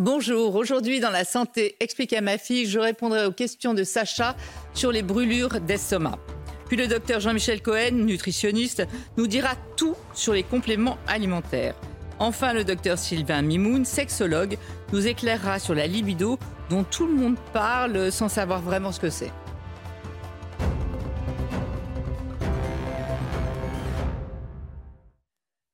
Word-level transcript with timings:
Bonjour, 0.00 0.54
aujourd'hui 0.54 1.00
dans 1.00 1.10
la 1.10 1.24
santé 1.24 1.74
expliquée 1.80 2.18
à 2.18 2.20
ma 2.20 2.38
fille, 2.38 2.66
je 2.66 2.78
répondrai 2.78 3.26
aux 3.26 3.32
questions 3.32 3.74
de 3.74 3.82
Sacha 3.82 4.36
sur 4.72 4.92
les 4.92 5.02
brûlures 5.02 5.60
d'estomac. 5.60 6.20
Puis 6.68 6.76
le 6.76 6.86
docteur 6.86 7.18
Jean-Michel 7.18 7.60
Cohen, 7.60 7.90
nutritionniste, 8.06 8.86
nous 9.16 9.26
dira 9.26 9.56
tout 9.76 9.96
sur 10.14 10.34
les 10.34 10.44
compléments 10.44 10.98
alimentaires. 11.08 11.74
Enfin, 12.20 12.52
le 12.52 12.62
docteur 12.62 12.96
Sylvain 12.96 13.42
Mimoun, 13.42 13.84
sexologue, 13.84 14.56
nous 14.92 15.08
éclairera 15.08 15.58
sur 15.58 15.74
la 15.74 15.88
libido 15.88 16.38
dont 16.70 16.84
tout 16.84 17.08
le 17.08 17.14
monde 17.14 17.36
parle 17.52 18.12
sans 18.12 18.28
savoir 18.28 18.62
vraiment 18.62 18.92
ce 18.92 19.00
que 19.00 19.10
c'est. 19.10 19.32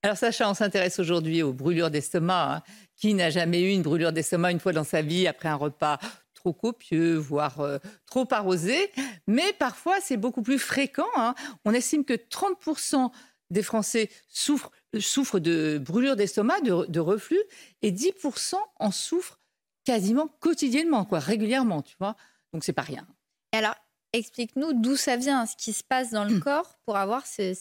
Alors 0.05 0.19
Sacha, 0.19 0.50
on 0.50 0.52
s'intéresse 0.52 0.98
aujourd'hui 0.98 1.42
aux 1.42 1.55
brûlures 1.55 1.91
d'estomac. 1.91 2.56
Hein. 2.56 2.62
Qui 2.96 3.14
n'a 3.14 3.30
jamais 3.30 3.62
eu 3.62 3.70
une 3.70 3.82
brûlure 3.82 4.12
d'estomac 4.12 4.52
une 4.52 4.60
fois 4.60 4.72
dans 4.72 4.84
sa 4.84 5.02
vie 5.02 5.26
après 5.26 5.48
un 5.48 5.56
repas 5.56 5.98
trop 6.34 6.52
copieux, 6.52 7.16
voire 7.16 7.60
euh, 7.60 7.78
trop 8.06 8.27
arrosé 8.30 8.91
Mais 9.27 9.52
parfois, 9.55 9.96
c'est 10.00 10.16
beaucoup 10.16 10.42
plus 10.42 10.58
fréquent. 10.58 11.08
Hein. 11.16 11.34
On 11.64 11.72
estime 11.72 12.04
que 12.04 12.14
30% 12.14 13.10
des 13.50 13.62
Français 13.62 14.10
souffrent, 14.28 14.70
souffrent 14.98 15.38
de 15.38 15.78
brûlures 15.78 16.16
d'estomac, 16.16 16.60
de, 16.60 16.86
de, 16.86 17.00
reflux, 17.00 17.41
et 17.82 17.92
10% 17.92 18.56
en 18.78 18.91
souffrent 18.91 19.41
quasiment 19.84 20.28
quotidiennement, 20.41 21.04
quoi, 21.04 21.19
régulièrement, 21.19 21.82
tu 21.82 21.97
vois. 21.98 22.16
Donc 22.52 22.64
c'est 22.64 22.72
pas 22.72 22.82
rien. 22.82 23.06
alors, 23.52 23.74
explique-nous 24.12 24.72
d'où 24.74 24.97
ça 24.97 25.16
vient, 25.16 25.44
ce 25.44 25.56
qui 25.56 25.72
se 25.72 25.82
passe 25.82 26.10
dans 26.10 26.24
le 26.24 26.38
corps 26.38 26.78
pour 26.86 26.97
avoir, 26.97 27.26
c'est 27.26 27.56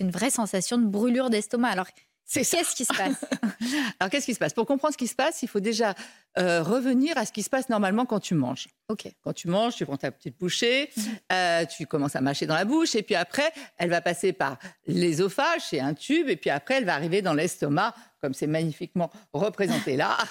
une 0.00 0.10
vraie 0.10 0.30
sensation 0.30 0.78
de 0.78 0.84
brûlure 0.84 1.30
d'estomac. 1.30 1.68
Alors 1.68 1.88
Qu'est-ce 2.32 2.74
qui 2.74 2.84
se 2.84 2.92
passe? 2.92 3.24
Alors, 4.00 4.10
qu'est-ce 4.10 4.26
qui 4.26 4.34
se 4.34 4.38
passe? 4.38 4.52
Pour 4.52 4.66
comprendre 4.66 4.92
ce 4.92 4.98
qui 4.98 5.06
se 5.06 5.14
passe, 5.14 5.42
il 5.42 5.48
faut 5.48 5.60
déjà 5.60 5.94
euh, 6.38 6.62
revenir 6.62 7.16
à 7.16 7.24
ce 7.24 7.32
qui 7.32 7.42
se 7.42 7.48
passe 7.48 7.68
normalement 7.68 8.04
quand 8.04 8.18
tu 8.18 8.34
manges. 8.34 8.66
Ok. 8.88 9.06
Quand 9.22 9.32
tu 9.32 9.48
manges, 9.48 9.76
tu 9.76 9.86
prends 9.86 9.96
ta 9.96 10.10
petite 10.10 10.36
bouchée, 10.38 10.90
mhm. 10.96 11.04
euh, 11.32 11.64
tu 11.66 11.86
commences 11.86 12.16
à 12.16 12.20
mâcher 12.20 12.46
dans 12.46 12.54
la 12.54 12.64
bouche, 12.64 12.94
et 12.94 13.02
puis 13.02 13.14
après, 13.14 13.52
elle 13.78 13.90
va 13.90 14.00
passer 14.00 14.32
par 14.32 14.58
l'ésophage, 14.86 15.62
c'est 15.70 15.80
un 15.80 15.94
tube, 15.94 16.28
et 16.28 16.36
puis 16.36 16.50
après, 16.50 16.74
elle 16.74 16.84
va 16.84 16.94
arriver 16.94 17.22
dans 17.22 17.32
l'estomac, 17.32 17.94
comme 18.20 18.34
c'est 18.34 18.48
magnifiquement 18.48 19.10
représenté 19.32 19.96
là. 19.96 20.16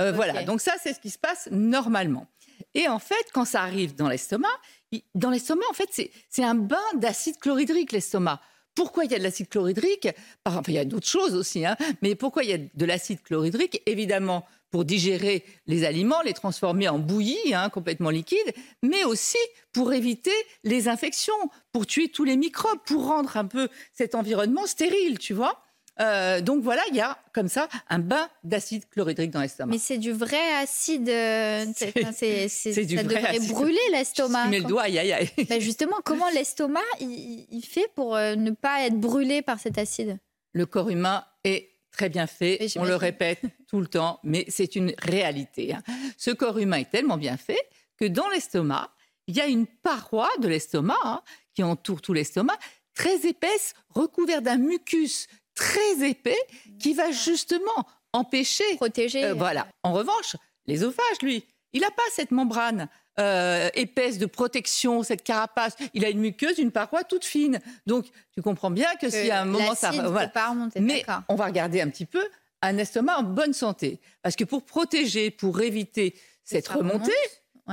Euh, 0.00 0.12
voilà. 0.12 0.42
Donc 0.44 0.60
ça, 0.60 0.72
c'est 0.82 0.94
ce 0.94 1.00
qui 1.00 1.10
se 1.10 1.18
passe 1.18 1.48
normalement. 1.50 2.26
Et 2.74 2.88
en 2.88 2.98
fait, 2.98 3.26
quand 3.32 3.44
ça 3.44 3.62
arrive 3.62 3.94
dans 3.94 4.08
l'estomac, 4.08 4.48
dans 5.14 5.30
l'estomac, 5.30 5.64
en 5.70 5.74
fait, 5.74 6.10
c'est 6.28 6.44
un 6.44 6.54
bain 6.54 6.76
d'acide 6.94 7.38
chlorhydrique, 7.38 7.92
l'estomac. 7.92 8.40
Pourquoi 8.74 9.04
il 9.04 9.12
y 9.12 9.14
a 9.14 9.18
de 9.18 9.22
l'acide 9.22 9.48
chlorhydrique 9.48 10.08
Il 10.68 10.74
y 10.74 10.78
a 10.78 10.84
d'autres 10.84 11.06
choses 11.06 11.34
aussi, 11.34 11.66
hein. 11.66 11.76
mais 12.00 12.14
pourquoi 12.14 12.44
il 12.44 12.50
y 12.50 12.54
a 12.54 12.58
de 12.58 12.84
l'acide 12.84 13.22
chlorhydrique 13.22 13.82
Évidemment, 13.86 14.46
pour 14.70 14.84
digérer 14.84 15.44
les 15.66 15.84
aliments, 15.84 16.22
les 16.22 16.32
transformer 16.32 16.88
en 16.88 16.98
bouillie 16.98 17.54
hein, 17.54 17.68
complètement 17.68 18.10
liquide, 18.10 18.54
mais 18.82 19.04
aussi 19.04 19.38
pour 19.72 19.92
éviter 19.92 20.32
les 20.64 20.88
infections, 20.88 21.34
pour 21.72 21.86
tuer 21.86 22.08
tous 22.08 22.24
les 22.24 22.36
microbes, 22.36 22.80
pour 22.86 23.06
rendre 23.06 23.36
un 23.36 23.44
peu 23.44 23.68
cet 23.92 24.14
environnement 24.14 24.66
stérile, 24.66 25.18
tu 25.18 25.34
vois 25.34 25.62
euh, 26.00 26.40
donc 26.40 26.62
voilà, 26.62 26.82
il 26.88 26.96
y 26.96 27.00
a 27.00 27.18
comme 27.34 27.48
ça 27.48 27.68
un 27.88 27.98
bain 27.98 28.28
d'acide 28.44 28.88
chlorhydrique 28.88 29.30
dans 29.30 29.42
l'estomac. 29.42 29.70
Mais 29.70 29.78
c'est 29.78 29.98
du 29.98 30.12
vrai 30.12 30.40
acide. 30.54 31.08
Euh, 31.08 31.66
c'est, 31.76 31.92
du 32.84 32.96
ça 32.96 33.02
devrait 33.02 33.38
brûler 33.40 33.78
l'estomac. 33.92 34.44
Tu 34.44 34.50
mets 34.50 34.60
le 34.60 34.66
doigt, 34.66 34.82
aïe 34.82 34.98
aïe 34.98 35.12
aïe. 35.12 35.30
Ben 35.48 35.60
justement, 35.60 35.96
comment 36.04 36.28
l'estomac 36.34 36.80
il, 37.00 37.62
fait 37.62 37.88
pour 37.94 38.16
euh, 38.16 38.36
ne 38.36 38.50
pas 38.52 38.86
être 38.86 38.98
brûlé 38.98 39.42
par 39.42 39.60
cet 39.60 39.76
acide? 39.78 40.18
Le 40.54 40.66
corps 40.66 40.88
humain 40.88 41.24
est 41.44 41.70
très 41.90 42.08
bien 42.08 42.26
fait. 42.26 42.66
On 42.76 42.84
le 42.84 42.96
répète 42.96 43.40
tout 43.68 43.80
le 43.80 43.86
temps, 43.86 44.18
mais 44.22 44.46
c'est 44.48 44.76
une 44.76 44.94
réalité. 44.98 45.74
Hein. 45.74 45.82
Ce 46.16 46.30
corps 46.30 46.58
humain 46.58 46.78
est 46.78 46.90
tellement 46.90 47.18
bien 47.18 47.36
fait 47.36 47.60
que 47.98 48.06
dans 48.06 48.28
l'estomac, 48.30 48.90
il 49.26 49.36
y 49.36 49.40
a 49.40 49.46
une 49.46 49.66
paroi 49.66 50.28
de 50.40 50.48
l'estomac 50.48 50.98
hein, 51.04 51.22
qui 51.54 51.62
entoure 51.62 52.00
tout 52.00 52.14
l'estomac, 52.14 52.56
très 52.94 53.26
épaisse, 53.26 53.74
recouverte 53.90 54.42
d'un 54.42 54.56
mucus 54.56 55.28
très 55.54 56.08
épais 56.08 56.38
qui 56.78 56.94
va 56.94 57.10
justement 57.10 57.86
empêcher. 58.12 58.76
Protéger. 58.76 59.24
Euh, 59.24 59.34
voilà. 59.34 59.66
En 59.82 59.92
revanche, 59.92 60.36
l'ésophage, 60.66 61.22
lui, 61.22 61.44
il 61.72 61.80
n'a 61.80 61.90
pas 61.90 62.02
cette 62.14 62.30
membrane. 62.30 62.88
Euh, 63.20 63.68
épaisse 63.74 64.16
de 64.16 64.24
protection, 64.24 65.02
cette 65.02 65.22
carapace. 65.22 65.76
Il 65.92 66.02
a 66.06 66.08
une 66.08 66.20
muqueuse, 66.20 66.58
une 66.58 66.70
paroi 66.70 67.04
toute 67.04 67.26
fine. 67.26 67.60
Donc, 67.84 68.06
tu 68.34 68.40
comprends 68.40 68.70
bien 68.70 68.88
que, 68.98 69.10
s'il 69.10 69.26
y 69.26 69.30
a 69.30 69.42
un 69.42 69.44
moment, 69.44 69.74
ça 69.74 69.90
voilà. 69.90 70.28
pas 70.28 70.48
remonter. 70.48 70.80
Mais 70.80 71.04
on 71.28 71.34
va 71.34 71.44
regarder 71.44 71.82
un 71.82 71.90
petit 71.90 72.06
peu 72.06 72.26
un 72.62 72.78
estomac 72.78 73.18
en 73.18 73.22
bonne 73.22 73.52
santé, 73.52 74.00
parce 74.22 74.36
que 74.36 74.44
pour 74.44 74.64
protéger, 74.64 75.30
pour 75.30 75.60
éviter 75.60 76.14
cette 76.44 76.68
remontée 76.68 77.12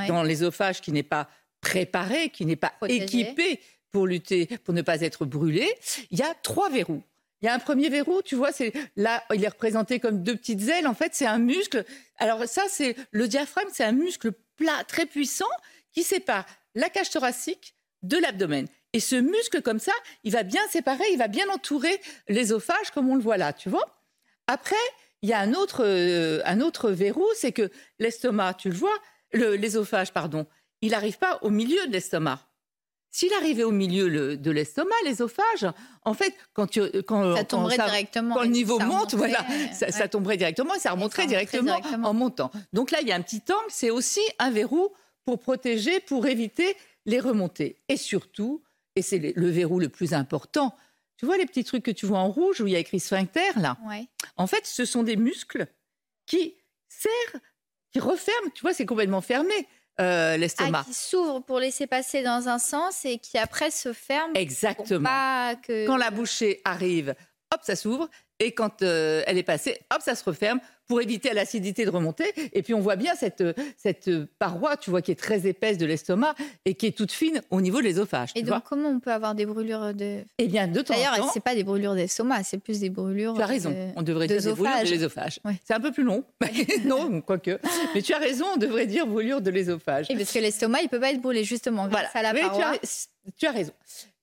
dans 0.07 0.23
l'ésophage 0.23 0.81
qui 0.81 0.91
n'est 0.91 1.03
pas 1.03 1.29
préparé, 1.61 2.29
qui 2.29 2.46
n'est 2.46 2.56
pas 2.56 2.73
équipé 2.88 3.61
pour 3.91 4.07
lutter, 4.07 4.47
pour 4.63 4.73
ne 4.73 4.81
pas 4.81 5.01
être 5.01 5.25
brûlé, 5.25 5.73
il 6.11 6.19
y 6.19 6.22
a 6.22 6.34
trois 6.44 6.69
verrous. 6.69 7.03
Il 7.42 7.46
y 7.46 7.48
a 7.48 7.54
un 7.54 7.60
premier 7.60 7.90
verrou, 7.90 8.22
tu 8.22 8.36
vois, 8.36 8.52
c'est 8.52 8.74
là, 8.96 9.24
il 9.34 9.44
est 9.44 9.48
représenté 9.48 10.00
comme 10.00 10.24
deux 10.24 10.36
petites 10.36 10.68
ailes. 10.68 10.88
En 10.88 10.94
fait, 10.94 11.14
c'est 11.14 11.26
un 11.26 11.40
muscle. 11.40 11.86
Alors 12.18 12.46
ça, 12.46 12.64
c'est 12.70 12.96
le 13.12 13.28
diaphragme, 13.28 13.70
c'est 13.72 13.86
un 13.86 13.94
muscle 13.94 14.32
plat 14.58 14.84
très 14.88 15.06
puissant 15.06 15.46
qui 15.94 16.04
sépare 16.04 16.46
la 16.76 16.90
cage 16.90 17.10
thoracique 17.10 17.76
de 18.04 18.18
l'abdomen. 18.18 18.68
Et 18.94 19.00
ce 19.00 19.16
muscle 19.16 19.62
comme 19.62 19.80
ça, 19.80 19.94
il 20.24 20.32
va 20.32 20.44
bien 20.44 20.62
séparer, 20.70 21.04
il 21.12 21.18
va 21.18 21.28
bien 21.28 21.48
entourer 21.50 22.02
l'ésophage 22.28 22.92
comme 22.92 23.10
on 23.10 23.16
le 23.16 23.22
voit 23.22 23.38
là, 23.38 23.54
tu 23.54 23.70
vois. 23.70 24.04
Après, 24.48 24.76
il 25.22 25.30
y 25.30 25.34
a 25.34 25.40
un 25.40 25.54
autre, 25.54 25.84
euh, 25.86 26.42
un 26.46 26.60
autre 26.62 26.92
verrou, 26.92 27.26
c'est 27.36 27.52
que 27.52 27.70
l'estomac, 28.00 28.56
tu 28.56 28.70
le 28.70 28.76
vois, 28.76 28.98
l'ésophage, 29.34 30.12
pardon, 30.12 30.48
il 30.82 30.92
n'arrive 30.92 31.18
pas 31.18 31.40
au 31.42 31.50
milieu 31.50 31.86
de 31.88 31.92
l'estomac. 31.92 32.49
S'il 33.12 33.34
arrivait 33.34 33.64
au 33.64 33.72
milieu 33.72 34.38
de 34.38 34.52
l'estomac, 34.52 34.96
l'ésophage, 35.06 35.68
en 36.03 36.14
fait, 36.14 36.34
quand, 36.53 36.68
tu, 36.68 36.81
quand, 37.03 37.36
ça 37.36 37.44
tomberait 37.44 37.75
directement, 37.78 38.36
quand 38.36 38.44
le 38.44 38.50
niveau 38.50 38.80
monte, 38.80 39.16
voilà, 39.16 39.44
ça, 39.74 40.08
tomberait 40.08 40.38
directement 40.38 40.75
et 40.75 40.80
ça 40.80 40.92
remonterait 40.92 41.25
directement, 41.25 41.80
en 42.03 42.14
montant. 42.14 42.52
Donc 42.72 42.92
là, 42.92 43.00
il 43.02 43.08
y 43.08 43.12
a 43.12 43.16
un 43.16 43.22
petit 43.22 43.42
angle, 43.50 43.66
c'est 43.70 43.90
aussi 43.90 44.22
un 44.38 44.52
verrou 44.52 44.90
pour 45.25 45.40
protéger, 45.40 46.00
pour 46.00 46.28
éviter 46.28 46.75
les 47.06 47.20
remontées. 47.20 47.78
Et 47.90 47.97
surtout, 47.97 48.64
et 48.96 49.02
c'est 49.02 49.34
le 49.36 49.50
verrou 49.50 49.80
le 49.80 49.90
plus 49.90 50.14
important, 50.14 50.76
tu 51.18 51.26
vois 51.26 51.38
les 51.38 51.46
petits 51.46 51.66
trucs 51.66 51.84
que 51.84 51.91
tu 51.91 52.06
vois 52.06 52.20
en 52.20 52.30
rouge 52.30 52.62
où 52.62 52.68
il 52.68 52.74
y 52.74 52.76
a 52.78 52.80
écrit 52.80 53.00
sphincter 53.00 53.52
là? 53.58 53.78
En 54.38 54.47
fait, 54.47 54.66
ce 54.66 54.86
sont 54.86 55.03
des 55.03 55.18
muscles 55.18 55.68
qui 56.26 56.56
serrent, 56.88 57.41
qui 57.91 58.00
referment, 58.00 58.52
tu 58.53 58.62
vois, 58.62 58.74
c'est 58.74 58.86
complètement 58.86 59.20
fermé. 59.20 59.68
Euh, 60.00 60.38
l'estomac. 60.38 60.82
Ah, 60.82 60.86
qui 60.86 60.94
s'ouvre 60.94 61.42
pour 61.42 61.60
laisser 61.60 61.86
passer 61.86 62.24
dans 62.24 62.48
un 62.48 62.60
sens 62.60 63.04
et 63.04 63.18
qui 63.18 63.38
après 63.38 63.70
se 63.70 63.92
ferme. 63.92 64.32
Exactement. 64.36 65.10
Quand 65.68 65.98
la 65.98 66.10
bouchée 66.10 66.62
arrive, 66.64 67.16
hop, 67.54 67.60
ça 67.64 67.76
s'ouvre. 67.76 68.09
Et 68.40 68.54
quand 68.54 68.82
euh, 68.82 69.24
elle 69.28 69.38
est 69.38 69.44
passée, 69.44 69.78
hop, 69.94 70.02
ça 70.02 70.16
se 70.16 70.24
referme 70.24 70.62
pour 70.90 71.02
éviter 71.02 71.34
l'acidité 71.34 71.86
de 71.86 71.91
remonter. 71.91 72.26
Et 72.52 72.64
puis 72.64 72.74
on 72.74 72.82
voit 72.82 72.96
bien 72.97 73.14
cette, 73.16 73.44
cette 73.78 74.09
paroi, 74.40 74.76
tu 74.76 74.90
vois, 74.90 75.02
qui 75.02 75.12
est 75.12 75.20
très 75.20 75.47
épaisse 75.47 75.78
de 75.78 75.86
l'estomac 75.86 76.34
et 76.66 76.74
qui 76.74 76.88
est 76.88 76.97
toute 76.97 77.12
fine 77.12 77.41
au 77.52 77.62
niveau 77.62 77.78
de 77.78 77.84
l'ésophage. 77.84 78.32
Et 78.36 78.41
donc 78.41 78.64
comment 78.64 78.90
on 78.90 79.00
peut 79.00 79.12
avoir 79.12 79.36
des 79.36 79.46
brûlures 79.46 79.94
de 79.94 80.24
Eh 80.40 80.47
bien, 80.47 80.68
de 80.68 80.82
temps 80.82 80.96
D'ailleurs, 80.96 81.32
c'est 81.32 81.44
pas 81.44 81.56
des 81.56 81.64
brûlures 81.64 81.94
d'estomac, 81.94 82.44
c'est 82.44 82.58
plus 82.58 82.80
des 82.80 82.90
brûlures. 82.90 83.36
Tu 83.36 83.41
as 83.41 83.46
raison. 83.46 83.94
on 83.96 84.02
devrait 84.02 84.28
dire 84.28 84.41
des 84.41 84.52
brûlures 84.52 84.84
de 84.84 84.90
l'ésophage. 84.90 85.40
C'est 85.64 85.76
un 85.76 85.80
peu 85.80 85.91
plus 85.91 86.03
long, 86.03 86.24
non, 86.86 87.22
quoique. 87.22 87.59
Mais 87.94 88.02
tu 88.02 88.14
as 88.14 88.18
raison, 88.18 88.46
on 88.56 88.58
devrait 88.58 88.88
dire 88.88 89.06
brûlure 89.06 89.42
de 89.42 89.52
l'ésophage. 89.52 90.08
Et 90.09 90.16
parce 90.16 90.34
que 90.34 90.40
l'estomac, 90.40 90.82
il 90.82 90.90
peut 90.90 91.00
pas 91.00 91.12
être 91.12 91.22
brûlé 91.22 91.44
justement 91.44 91.88
voilà. 91.88 92.09
à 92.16 92.24
la 92.24 92.34
paroi. 92.34 92.74
Tu 93.38 93.46
as, 93.46 93.52
raison. 93.52 93.74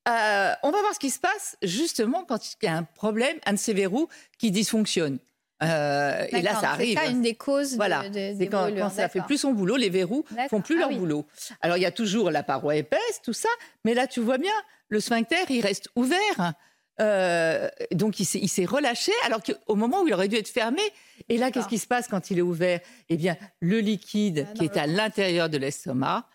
Euh, 0.09 0.53
on 0.65 0.71
va 0.73 0.81
voir 0.81 0.95
ce 0.95 0.99
qui 0.99 1.11
se 1.11 1.21
passe 1.21 1.57
justement 1.63 2.25
quand 2.25 2.45
il 2.45 2.65
y 2.65 2.69
a 2.69 2.77
un 2.77 2.83
problème, 2.83 3.37
un 3.47 3.53
de 3.53 3.59
ces 3.59 3.73
verrous 3.73 4.09
qui 4.39 4.51
dysfonctionne. 4.51 5.19
Euh, 5.63 6.27
et 6.31 6.43
là, 6.43 6.55
ça 6.61 6.71
arrive. 6.71 6.99
C'est 7.03 7.11
une 7.11 7.23
des 7.23 7.35
causes. 7.35 7.77
Voilà. 7.77 8.05
c'est 8.13 8.49
quand, 8.51 8.69
quand, 8.77 8.91
ça 8.91 9.09
fait 9.09 9.23
plus 9.23 9.39
son 9.39 9.53
boulot, 9.53 9.77
les 9.77 9.91
verrous 9.91 10.25
font 10.51 10.61
plus 10.61 10.77
ah 10.77 10.89
leur 10.89 10.99
boulot. 10.99 11.27
Alors 11.61 11.77
il 11.77 11.83
y 11.83 11.87
a 11.87 11.91
toujours 11.91 12.31
la 12.31 12.43
paroi 12.43 12.77
épaisse, 12.77 13.21
tout 13.23 13.33
ça, 13.33 13.49
mais 13.85 13.95
là 13.95 14.07
tu 14.07 14.21
vois 14.21 14.39
bien, 14.39 14.53
le 14.89 15.01
sphincter 15.01 15.37
il 15.49 15.61
reste 15.61 15.89
ouvert. 15.97 16.55
Euh, 16.99 17.69
donc 17.93 18.21
il 18.21 18.25
s'est 18.25 18.65
relâché 18.65 19.13
alors 19.27 19.43
qu'au 19.43 19.75
moment 19.75 20.03
où 20.03 20.09
il 20.09 20.15
aurait 20.15 20.29
dû 20.29 20.37
être 20.37 20.49
fermé. 20.49 20.83
Et 21.29 21.39
là, 21.39 21.51
qu'est-ce 21.51 21.69
qui 21.69 21.79
se 21.79 21.87
passe 21.87 22.09
quand 22.09 22.31
il 22.31 22.39
est 22.39 22.43
ouvert? 22.43 22.81
Eh 23.09 23.17
bien, 23.17 23.37
le 23.61 23.81
liquide 23.81 24.47
qui 24.55 24.65
est 24.65 24.77
à 24.77 24.87
l'intérieur 24.87 25.49
de 25.49 25.59
l'estomac 25.59 26.27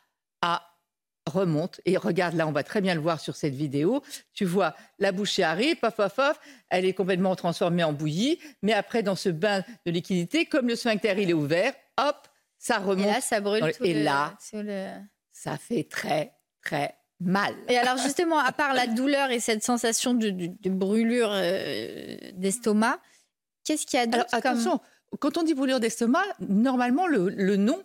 remonte 1.25 1.81
et 1.85 1.97
regarde 1.97 2.35
là, 2.35 2.47
on 2.47 2.51
va 2.51 2.63
très 2.63 2.81
bien 2.81 2.95
le 2.95 3.01
voir 3.01 3.19
sur 3.19 3.35
cette 3.35 3.53
vidéo. 3.53 4.01
Tu 4.33 4.45
vois 4.45 4.75
la 5.00 5.12
bouchée 5.12 5.44
arrive, 5.44 5.77
paf 5.77 5.95
paf 5.95 6.15
paf, 6.15 6.39
elle 6.69 6.85
est 6.85 6.94
complètement 6.94 7.35
transformée 7.35 7.83
en 7.83 7.94
bouillie, 7.94 8.39
mais 8.62 8.73
après 8.73 9.03
dans 9.03 9.15
ce 9.15 9.29
bain 9.29 9.63
de 9.85 9.91
liquidité, 9.91 10.45
comme 10.45 10.68
le 10.68 10.75
sphincter 10.75 11.13
il 11.18 11.29
est 11.29 11.33
ouvert, 11.33 11.73
hop, 12.00 12.27
ça 12.57 12.77
remonte. 12.77 13.06
Et 13.06 13.12
là, 13.12 13.21
ça 13.21 13.41
brûle. 13.41 13.71
et 13.81 13.94
là, 13.94 14.38
ça 15.31 15.57
fait 15.57 15.83
très 15.83 16.33
très 16.63 16.95
mal. 17.19 17.56
Et 17.67 17.77
alors 17.77 17.97
justement, 17.97 18.39
à 18.39 18.51
part 18.51 18.74
la 18.74 18.88
douleur 18.88 19.31
et 19.31 19.39
cette 19.39 19.63
sensation 19.63 20.13
de, 20.13 20.69
brûlure 20.69 21.29
euh, 21.31 22.17
d'estomac, 22.33 23.00
qu'est-ce 23.63 23.85
qu'il 23.85 24.00
y 24.00 24.03
a 24.03 24.07
d'autre 24.07 24.25
Attention, 24.31 24.79
quand 25.19 25.38
on 25.38 25.44
dit 25.44 25.53
brûlure 25.53 25.79
d'estomac, 25.79 26.24
normalement 26.39 27.07
le, 27.07 27.56
nom 27.56 27.81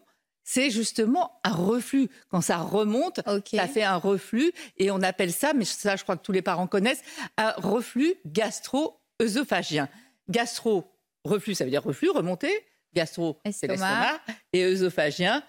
c'est 0.47 0.71
justement 0.71 1.41
un 1.45 1.53
reflux. 1.53 2.09
Quand 2.31 2.41
ça 2.41 2.59
remonte, 2.59 3.21
ça 3.53 3.67
fait 3.67 3.83
un 3.83 3.97
reflux 3.97 4.53
et 4.79 4.91
on 4.91 5.03
appelle 5.03 5.33
ça, 5.33 5.53
mais 5.53 5.67
ça 5.67 5.97
je 5.97 6.05
crois 6.05 6.17
que 6.17 6.23
tous 6.23 6.33
les 6.33 6.41
parents 6.41 6.69
connaissent, 6.69 7.03
un 7.37 7.51
reflux 7.59 8.15
gastro-œsophagien. 8.25 9.89
Gastro, 10.31 10.91
reflux, 11.25 11.55
ça 11.55 11.65
veut 11.65 11.71
dire 11.71 11.83
reflux, 11.83 12.09
remonter. 12.11 12.65
Gastro, 12.95 13.39
c'est 13.51 13.67
l'estomac. 13.67 14.21
Et 14.53 14.65
œsophagien, 14.65 15.43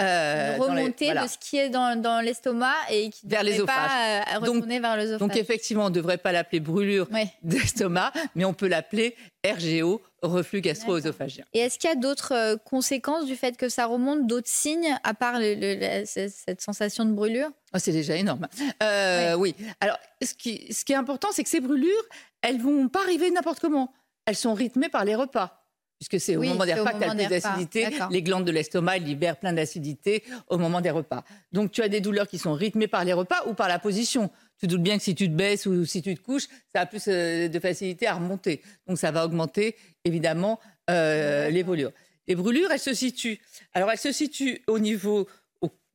euh, 0.00 0.56
remonter 0.58 1.12
de 1.12 1.26
ce 1.26 1.38
qui 1.38 1.58
est 1.58 1.68
dans, 1.68 2.24
l'estomac 2.24 2.74
et 2.90 3.10
qui 3.10 3.26
vers 3.26 3.42
les 3.42 3.58
pas 3.62 3.88
euh, 3.90 4.38
retourner 4.38 4.76
donc, 4.76 4.82
vers 4.82 4.96
l'œsophage. 4.96 5.18
Donc 5.18 5.36
effectivement, 5.36 5.86
on 5.86 5.90
ne 5.90 5.94
devrait 5.94 6.18
pas 6.18 6.32
l'appeler 6.32 6.60
brûlure 6.60 7.08
d'estomac, 7.42 8.12
mais 8.34 8.44
on 8.44 8.54
peut 8.54 8.68
l'appeler 8.68 9.16
RGO, 9.46 10.02
reflux 10.22 10.60
gastro-œsophagien. 10.60 11.44
Et 11.52 11.60
est-ce 11.60 11.78
qu'il 11.78 11.88
y 11.88 11.92
a 11.92 11.96
d'autres 11.96 12.34
euh, 12.34 12.56
conséquences 12.56 13.26
du 13.26 13.36
fait 13.36 13.56
que 13.56 13.68
ça 13.68 13.86
remonte, 13.86 14.26
d'autres 14.26 14.48
signes, 14.50 14.96
à 15.04 15.14
part 15.14 15.36
cette 16.04 16.60
sensation 16.60 17.04
de 17.04 17.12
brûlure? 17.12 17.50
Oh, 17.74 17.78
C'est 17.78 17.92
déjà 17.92 18.16
énorme. 18.16 18.48
oui. 19.38 19.54
Alors, 19.80 19.98
ce 20.22 20.34
qui, 20.34 20.72
ce 20.72 20.84
qui 20.84 20.92
est 20.92 20.96
important, 20.96 21.28
c'est 21.32 21.42
que 21.42 21.48
ces 21.48 21.60
brûlures, 21.60 22.04
elles 22.42 22.60
vont 22.60 22.88
pas 22.88 23.02
arriver 23.02 23.30
n'importe 23.30 23.60
comment. 23.60 23.92
Elles 24.26 24.36
sont 24.36 24.54
rythmées 24.54 24.88
par 24.88 25.04
les 25.04 25.14
repas 25.14 25.59
puisque 26.00 26.18
c'est 26.18 26.34
au 26.34 26.42
moment 26.42 26.64
des 26.64 26.72
repas 26.72 26.94
que 26.94 26.98
tu 26.98 27.04
as 27.04 27.14
plus 27.14 27.26
d'acidité. 27.26 27.88
Les 28.10 28.22
glandes 28.22 28.46
de 28.46 28.50
l'estomac 28.50 28.98
libèrent 28.98 29.36
plein 29.36 29.52
d'acidité 29.52 30.24
au 30.48 30.56
moment 30.56 30.80
des 30.80 30.90
repas. 30.90 31.24
Donc 31.52 31.72
tu 31.72 31.82
as 31.82 31.88
des 31.88 32.00
douleurs 32.00 32.26
qui 32.26 32.38
sont 32.38 32.54
rythmées 32.54 32.88
par 32.88 33.04
les 33.04 33.12
repas 33.12 33.42
ou 33.46 33.52
par 33.52 33.68
la 33.68 33.78
position. 33.78 34.30
Tu 34.58 34.66
doutes 34.66 34.82
bien 34.82 34.96
que 34.96 35.04
si 35.04 35.14
tu 35.14 35.28
te 35.28 35.34
baisses 35.34 35.66
ou 35.66 35.84
si 35.84 36.00
tu 36.00 36.14
te 36.14 36.20
couches, 36.22 36.48
ça 36.74 36.82
a 36.82 36.86
plus 36.86 37.04
euh, 37.08 37.48
de 37.48 37.60
facilité 37.60 38.06
à 38.06 38.14
remonter. 38.14 38.62
Donc 38.86 38.98
ça 38.98 39.10
va 39.10 39.26
augmenter 39.26 39.76
évidemment 40.04 40.58
euh, 40.88 41.50
les 41.50 41.62
brûlures. 41.62 41.92
Les 42.26 42.34
brûlures, 42.34 42.70
elles 42.70 42.78
se 42.78 42.94
situent. 42.94 43.40
Alors 43.74 43.90
elles 43.90 43.98
se 43.98 44.12
situent 44.12 44.62
au 44.68 44.78
niveau 44.78 45.28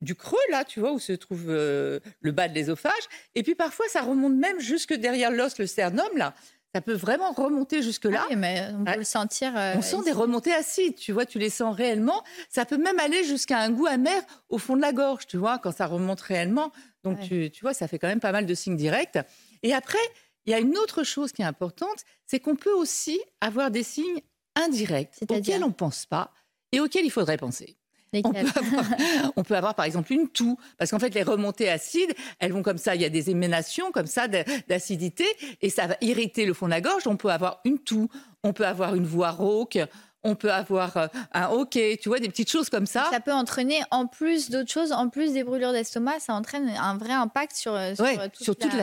du 0.02 0.14
creux, 0.14 0.38
là, 0.50 0.62
tu 0.62 0.78
vois, 0.78 0.92
où 0.92 0.98
se 0.98 1.14
trouve 1.14 1.46
euh, 1.48 2.00
le 2.20 2.30
bas 2.30 2.48
de 2.48 2.54
l'ésophage. 2.54 2.92
Et 3.34 3.42
puis 3.42 3.54
parfois, 3.54 3.86
ça 3.88 4.02
remonte 4.02 4.34
même 4.34 4.60
jusque 4.60 4.92
derrière 4.92 5.30
l'os, 5.30 5.58
le 5.58 5.66
sternum, 5.66 6.08
là 6.16 6.34
ça 6.76 6.82
peut 6.82 6.92
vraiment 6.92 7.32
remonter 7.32 7.82
jusque-là. 7.82 8.26
Oui, 8.28 8.36
mais 8.36 8.68
on 8.78 8.84
peut 8.84 8.98
le 8.98 9.04
sentir. 9.04 9.56
Euh, 9.56 9.76
on 9.78 9.80
sent 9.80 10.02
des 10.04 10.12
remontées 10.12 10.52
acides, 10.52 10.94
tu 10.94 11.10
vois, 11.10 11.24
tu 11.24 11.38
les 11.38 11.48
sens 11.48 11.74
réellement. 11.74 12.22
Ça 12.50 12.66
peut 12.66 12.76
même 12.76 12.98
aller 12.98 13.24
jusqu'à 13.24 13.60
un 13.60 13.70
goût 13.70 13.86
amer 13.86 14.22
au 14.50 14.58
fond 14.58 14.76
de 14.76 14.82
la 14.82 14.92
gorge, 14.92 15.26
tu 15.26 15.38
vois, 15.38 15.58
quand 15.58 15.72
ça 15.72 15.86
remonte 15.86 16.20
réellement. 16.20 16.72
Donc, 17.02 17.18
tu, 17.20 17.50
vois, 17.62 17.72
ça 17.72 17.88
fait 17.88 17.98
quand 17.98 18.08
même 18.08 18.20
pas 18.20 18.32
mal 18.32 18.44
de 18.44 18.54
signes 18.54 18.76
directs. 18.76 19.18
Et 19.62 19.72
après, 19.72 19.96
il 20.44 20.50
y 20.50 20.54
a 20.54 20.58
une 20.58 20.76
autre 20.76 21.02
chose 21.02 21.32
qui 21.32 21.40
est 21.40 21.46
importante, 21.46 22.04
c'est 22.26 22.40
qu'on 22.40 22.56
peut 22.56 22.74
aussi 22.74 23.18
avoir 23.40 23.70
des 23.70 23.82
signes 23.82 24.20
indirects 24.54 25.14
auxquels 25.30 25.64
on 25.64 25.68
ne 25.68 25.72
pense 25.72 26.04
pas 26.04 26.30
et 26.72 26.80
auxquels 26.80 27.06
il 27.06 27.10
faudrait 27.10 27.38
penser. 27.38 27.78
On 29.36 29.42
peut, 29.42 29.56
avoir, 29.56 29.74
par 29.74 29.84
exemple 29.84 30.12
une 30.12 30.28
toux, 30.28 30.58
parce 30.78 30.90
qu'en 30.90 30.98
fait 30.98 31.14
les 31.14 31.22
remontées 31.22 31.68
acides, 31.68 32.14
elles 32.38 32.52
vont 32.52 32.62
comme 32.62 32.78
ça, 32.78 32.94
il 32.94 33.02
y 33.02 33.04
a 33.04 33.08
des 33.08 33.30
éménations 33.30 33.90
comme 33.92 34.06
ça 34.06 34.28
d'acidité, 34.28 35.24
et 35.60 35.70
ça 35.70 35.86
va 35.86 35.96
irriter 36.00 36.46
le 36.46 36.54
fond 36.54 36.66
de 36.66 36.70
la 36.70 36.80
gorge. 36.80 37.06
On 37.06 37.16
peut 37.16 37.30
avoir 37.30 37.60
une 37.64 37.78
toux, 37.78 38.08
on 38.42 38.52
peut 38.52 38.66
avoir 38.66 38.94
une 38.94 39.06
voix 39.06 39.30
rauque, 39.30 39.78
on 40.22 40.34
peut 40.34 40.52
avoir 40.52 40.96
euh, 40.96 41.06
un 41.32 41.48
hoquet, 41.50 41.98
tu 42.00 42.08
vois, 42.08 42.18
des 42.18 42.28
petites 42.28 42.50
choses 42.50 42.68
comme 42.68 42.86
ça. 42.86 43.08
Ça 43.12 43.20
peut 43.20 43.32
entraîner, 43.32 43.80
en 43.90 44.06
plus 44.06 44.50
d'autres 44.50 44.70
choses, 44.70 44.92
en 44.92 45.08
plus 45.08 45.32
des 45.32 45.44
brûlures 45.44 45.72
d'estomac, 45.72 46.18
ça 46.20 46.34
entraîne 46.34 46.68
un 46.68 46.96
vrai 46.96 47.12
impact 47.12 47.54
sur, 47.56 47.74
euh, 47.74 47.94
sur, 47.94 48.56
toute, 48.56 48.74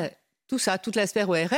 tout 0.48 0.60
ça, 0.60 0.78
toute 0.78 0.96
la 0.96 1.06
sphère 1.06 1.30
ORL. 1.30 1.50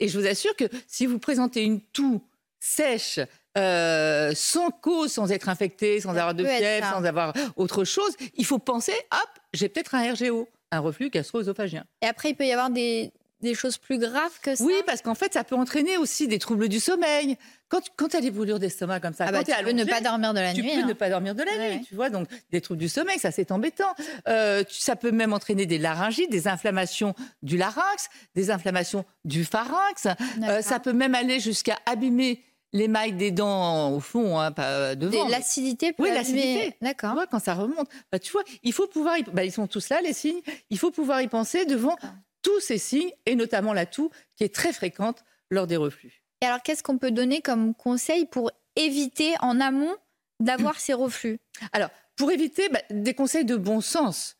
Et 0.00 0.08
je 0.08 0.18
vous 0.18 0.26
assure 0.26 0.56
que 0.56 0.64
si 0.86 1.06
vous 1.06 1.18
présentez 1.18 1.62
une 1.62 1.80
toux 1.80 2.22
sèche, 2.58 3.20
euh, 3.56 4.32
sans 4.34 4.70
cause, 4.70 5.12
sans 5.12 5.30
être 5.30 5.48
infecté, 5.48 6.00
sans 6.00 6.10
avoir 6.10 6.34
de 6.34 6.44
fièvre, 6.44 6.86
sans 6.90 7.04
avoir 7.04 7.32
autre 7.56 7.84
chose, 7.84 8.14
il 8.34 8.44
faut 8.44 8.58
penser, 8.58 8.94
hop, 9.12 9.28
j'ai 9.52 9.68
peut-être 9.68 9.94
un 9.94 10.12
RGO, 10.12 10.48
un 10.72 10.80
reflux 10.80 11.10
gastro-œsophagien. 11.10 11.84
Et 12.02 12.06
après, 12.06 12.30
il 12.30 12.34
peut 12.34 12.46
y 12.46 12.52
avoir 12.52 12.70
des, 12.70 13.12
choses 13.54 13.76
plus 13.76 13.98
graves 13.98 14.40
que 14.42 14.54
ça? 14.54 14.64
Oui, 14.64 14.74
parce 14.86 15.02
qu'en 15.02 15.14
fait, 15.14 15.34
ça 15.34 15.44
peut 15.44 15.54
entraîner 15.54 15.98
aussi 15.98 16.26
des 16.26 16.38
troubles 16.38 16.68
du 16.68 16.80
sommeil. 16.80 17.36
Quand, 17.68 17.82
quand 17.96 18.08
tu 18.08 18.16
as 18.16 18.20
des 18.20 18.30
brûlures 18.30 18.58
d'estomac 18.58 19.00
comme 19.00 19.12
ça, 19.12 19.26
ah 19.28 19.32
bah, 19.32 19.44
tu 19.44 19.52
peux 19.62 19.72
ne 19.72 19.84
pas 19.84 20.00
dormir 20.00 20.32
de 20.32 20.40
la 20.40 20.54
nuit. 20.54 20.62
Tu 20.62 20.80
peux 20.80 20.88
ne 20.88 20.92
pas 20.94 21.10
dormir 21.10 21.34
de 21.34 21.42
la 21.42 21.68
nuit, 21.68 21.84
tu 21.86 21.94
vois. 21.94 22.08
Donc, 22.08 22.26
des 22.50 22.60
troubles 22.60 22.80
du 22.80 22.88
sommeil, 22.88 23.18
ça 23.18 23.30
c'est 23.30 23.52
embêtant. 23.52 23.94
Euh, 24.28 24.64
ça 24.70 24.96
peut 24.96 25.12
même 25.12 25.32
entraîner 25.34 25.66
des 25.66 25.78
laryngites, 25.78 26.30
des 26.30 26.48
inflammations 26.48 27.14
du 27.42 27.58
larynx, 27.58 28.08
des 28.34 28.50
inflammations 28.50 29.04
du 29.24 29.44
pharynx. 29.44 30.08
Euh, 30.42 30.62
ça 30.62 30.80
peut 30.80 30.94
même 30.94 31.14
aller 31.14 31.38
jusqu'à 31.38 31.76
abîmer 31.84 32.42
l'émail 32.74 33.12
des 33.14 33.30
dents 33.30 33.92
au 33.92 34.00
fond, 34.00 34.38
hein, 34.38 34.52
pas 34.52 34.70
euh, 34.70 34.94
devant. 34.94 35.28
L'acidité 35.28 35.94
Oui, 35.98 36.10
l'acidité. 36.10 36.76
D'accord. 36.82 37.16
quand 37.30 37.38
ça 37.38 37.54
remonte. 37.54 37.88
Bah, 38.12 38.18
tu 38.18 38.32
vois, 38.32 38.42
il 38.62 38.74
faut 38.74 38.86
pouvoir. 38.86 39.16
Y... 39.16 39.24
Bah, 39.32 39.44
ils 39.44 39.52
sont 39.52 39.66
tous 39.66 39.88
là, 39.88 40.02
les 40.02 40.12
signes. 40.12 40.42
Il 40.68 40.78
faut 40.78 40.90
pouvoir 40.90 41.22
y 41.22 41.28
penser 41.28 41.64
devant 41.64 41.96
tous 42.42 42.60
ces 42.60 42.76
signes, 42.76 43.12
et 43.24 43.36
notamment 43.36 43.72
la 43.72 43.86
toux, 43.86 44.10
qui 44.36 44.44
est 44.44 44.54
très 44.54 44.72
fréquente 44.74 45.24
lors 45.50 45.66
des 45.66 45.76
reflux. 45.76 46.22
Et 46.42 46.46
alors, 46.46 46.60
qu'est-ce 46.62 46.82
qu'on 46.82 46.98
peut 46.98 47.12
donner 47.12 47.40
comme 47.40 47.74
conseil 47.74 48.26
pour 48.26 48.50
éviter 48.76 49.32
en 49.40 49.60
amont 49.60 49.94
d'avoir 50.40 50.78
ces 50.78 50.92
reflux? 50.92 51.38
Alors, 51.72 51.88
pour 52.16 52.30
éviter, 52.32 52.68
bah, 52.68 52.80
des 52.90 53.14
conseils 53.14 53.46
de 53.46 53.56
bon 53.56 53.80
sens. 53.80 54.36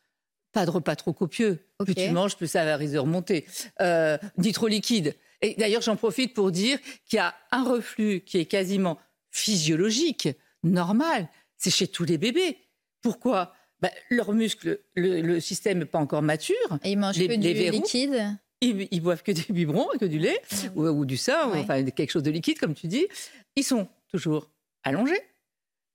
Pas 0.53 0.67
de 0.67 0.71
repas 0.71 0.97
trop 0.97 1.13
copieux. 1.13 1.67
Plus 1.85 1.95
tu 1.95 2.11
manges, 2.11 2.37
plus 2.37 2.47
ça 2.47 2.65
va 2.65 2.77
risque 2.77 2.95
de 2.95 2.99
remonter. 2.99 3.47
Euh, 3.81 4.19
trop 4.53 4.69
liquide. 4.69 5.17
Et 5.45 5.55
d'ailleurs, 5.59 5.83
j'en 5.83 5.97
profite 5.97 6.33
pour 6.33 6.51
dire 6.51 6.79
qu'il 7.07 7.19
y 7.19 7.21
a 7.21 7.35
un 7.51 7.65
reflux 7.65 8.23
qui 8.23 8.39
est 8.39 8.47
quasiment 8.47 8.99
physiologique, 9.31 10.29
normal. 10.63 11.29
C'est 11.59 11.71
chez 11.71 11.87
tous 11.87 12.05
les 12.05 12.17
bébés. 12.17 12.57
Pourquoi? 13.03 13.53
Bah, 13.83 13.91
Leurs 14.09 14.33
muscles, 14.33 14.81
le, 14.95 15.39
système 15.41 15.81
n'est 15.81 15.85
pas 15.85 15.99
encore 15.99 16.23
mature. 16.23 16.57
Et 16.83 16.93
ils 16.93 16.99
mangent 16.99 17.19
que 17.19 17.37
du 17.37 17.71
liquide? 17.71 18.39
Ils, 18.63 18.89
ils, 18.91 19.01
boivent 19.01 19.23
que 19.23 19.33
des 19.33 19.45
biberons, 19.51 19.89
que 20.01 20.07
du 20.07 20.19
lait, 20.19 20.41
ou, 20.77 21.05
du 21.05 21.19
sang, 21.19 21.53
enfin 21.53 21.83
quelque 21.85 22.11
chose 22.11 22.23
de 22.23 22.31
liquide, 22.31 22.59
comme 22.59 22.73
tu 22.73 22.87
dis. 22.87 23.07
Ils 23.55 23.65
sont 23.65 23.87
toujours 24.09 24.51
allongés. 24.83 25.21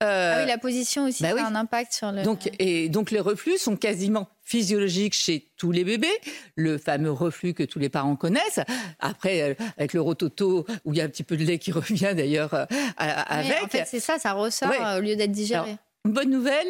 Euh, 0.02 0.34
ah 0.34 0.42
oui, 0.42 0.48
la 0.48 0.58
position 0.58 1.06
aussi 1.06 1.24
bah 1.24 1.34
a 1.38 1.46
un 1.46 1.56
impact 1.56 1.92
sur 1.92 2.12
le. 2.12 2.24
Donc, 2.24 2.50
et 2.58 2.88
donc 2.88 3.12
les 3.12 3.20
reflux 3.20 3.58
sont 3.58 3.76
quasiment 3.76 4.30
physiologiques 4.44 5.14
chez 5.14 5.52
tous 5.58 5.72
les 5.72 5.84
bébés. 5.84 6.08
Le 6.56 6.78
fameux 6.78 7.12
reflux 7.12 7.54
que 7.54 7.64
tous 7.64 7.80
les 7.80 7.90
parents 7.90 8.16
connaissent. 8.16 8.62
Après, 9.00 9.42
euh, 9.42 9.54
avec 9.78 9.94
le 9.94 10.00
rototo, 10.00 10.66
où 10.86 10.94
il 10.94 10.98
y 10.98 11.02
a 11.02 11.04
un 11.04 11.10
petit 11.10 11.24
peu 11.24 11.36
de 11.36 11.44
lait 11.44 11.58
qui 11.58 11.72
revient 11.74 12.14
d'ailleurs 12.16 12.54
euh, 12.54 12.66
avec. 12.98 13.64
en 13.64 13.68
fait, 13.68 13.86
c'est 13.88 14.00
ça, 14.00 14.20
ça 14.20 14.32
ressort 14.34 14.72
au 14.98 15.02
lieu 15.02 15.18
d'être 15.18 15.32
digéré. 15.32 15.76
une 16.06 16.14
bonne 16.14 16.30
nouvelle, 16.30 16.68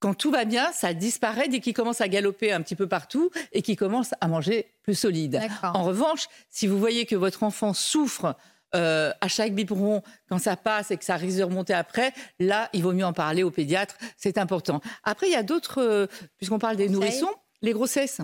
quand 0.00 0.14
tout 0.14 0.30
va 0.30 0.44
bien, 0.44 0.70
ça 0.72 0.92
disparaît 0.92 1.48
dès 1.48 1.60
qu'il 1.60 1.72
commence 1.72 2.00
à 2.00 2.08
galoper 2.08 2.52
un 2.52 2.60
petit 2.60 2.76
peu 2.76 2.86
partout 2.86 3.30
et 3.52 3.62
qu'il 3.62 3.76
commence 3.76 4.14
à 4.20 4.28
manger 4.28 4.66
plus 4.82 4.94
solide. 4.94 5.40
En 5.62 5.84
revanche, 5.84 6.28
si 6.50 6.66
vous 6.66 6.78
voyez 6.78 7.06
que 7.06 7.16
votre 7.16 7.42
enfant 7.42 7.72
souffre 7.72 8.36
euh, 8.74 9.12
à 9.20 9.28
chaque 9.28 9.54
biberon, 9.54 10.02
quand 10.28 10.38
ça 10.38 10.56
passe 10.56 10.90
et 10.90 10.96
que 10.96 11.04
ça 11.04 11.16
risque 11.16 11.38
de 11.38 11.42
remonter 11.42 11.72
après, 11.72 12.12
là, 12.38 12.68
il 12.72 12.82
vaut 12.82 12.92
mieux 12.92 13.04
en 13.04 13.12
parler 13.12 13.42
au 13.42 13.50
pédiatre. 13.50 13.96
C'est 14.16 14.38
important. 14.38 14.80
Après, 15.04 15.28
il 15.28 15.32
y 15.32 15.36
a 15.36 15.42
d'autres, 15.42 15.82
euh, 15.82 16.06
puisqu'on 16.36 16.58
parle 16.58 16.76
des 16.76 16.88
nourrissons, 16.88 17.32
les 17.62 17.72
grossesses. 17.72 18.20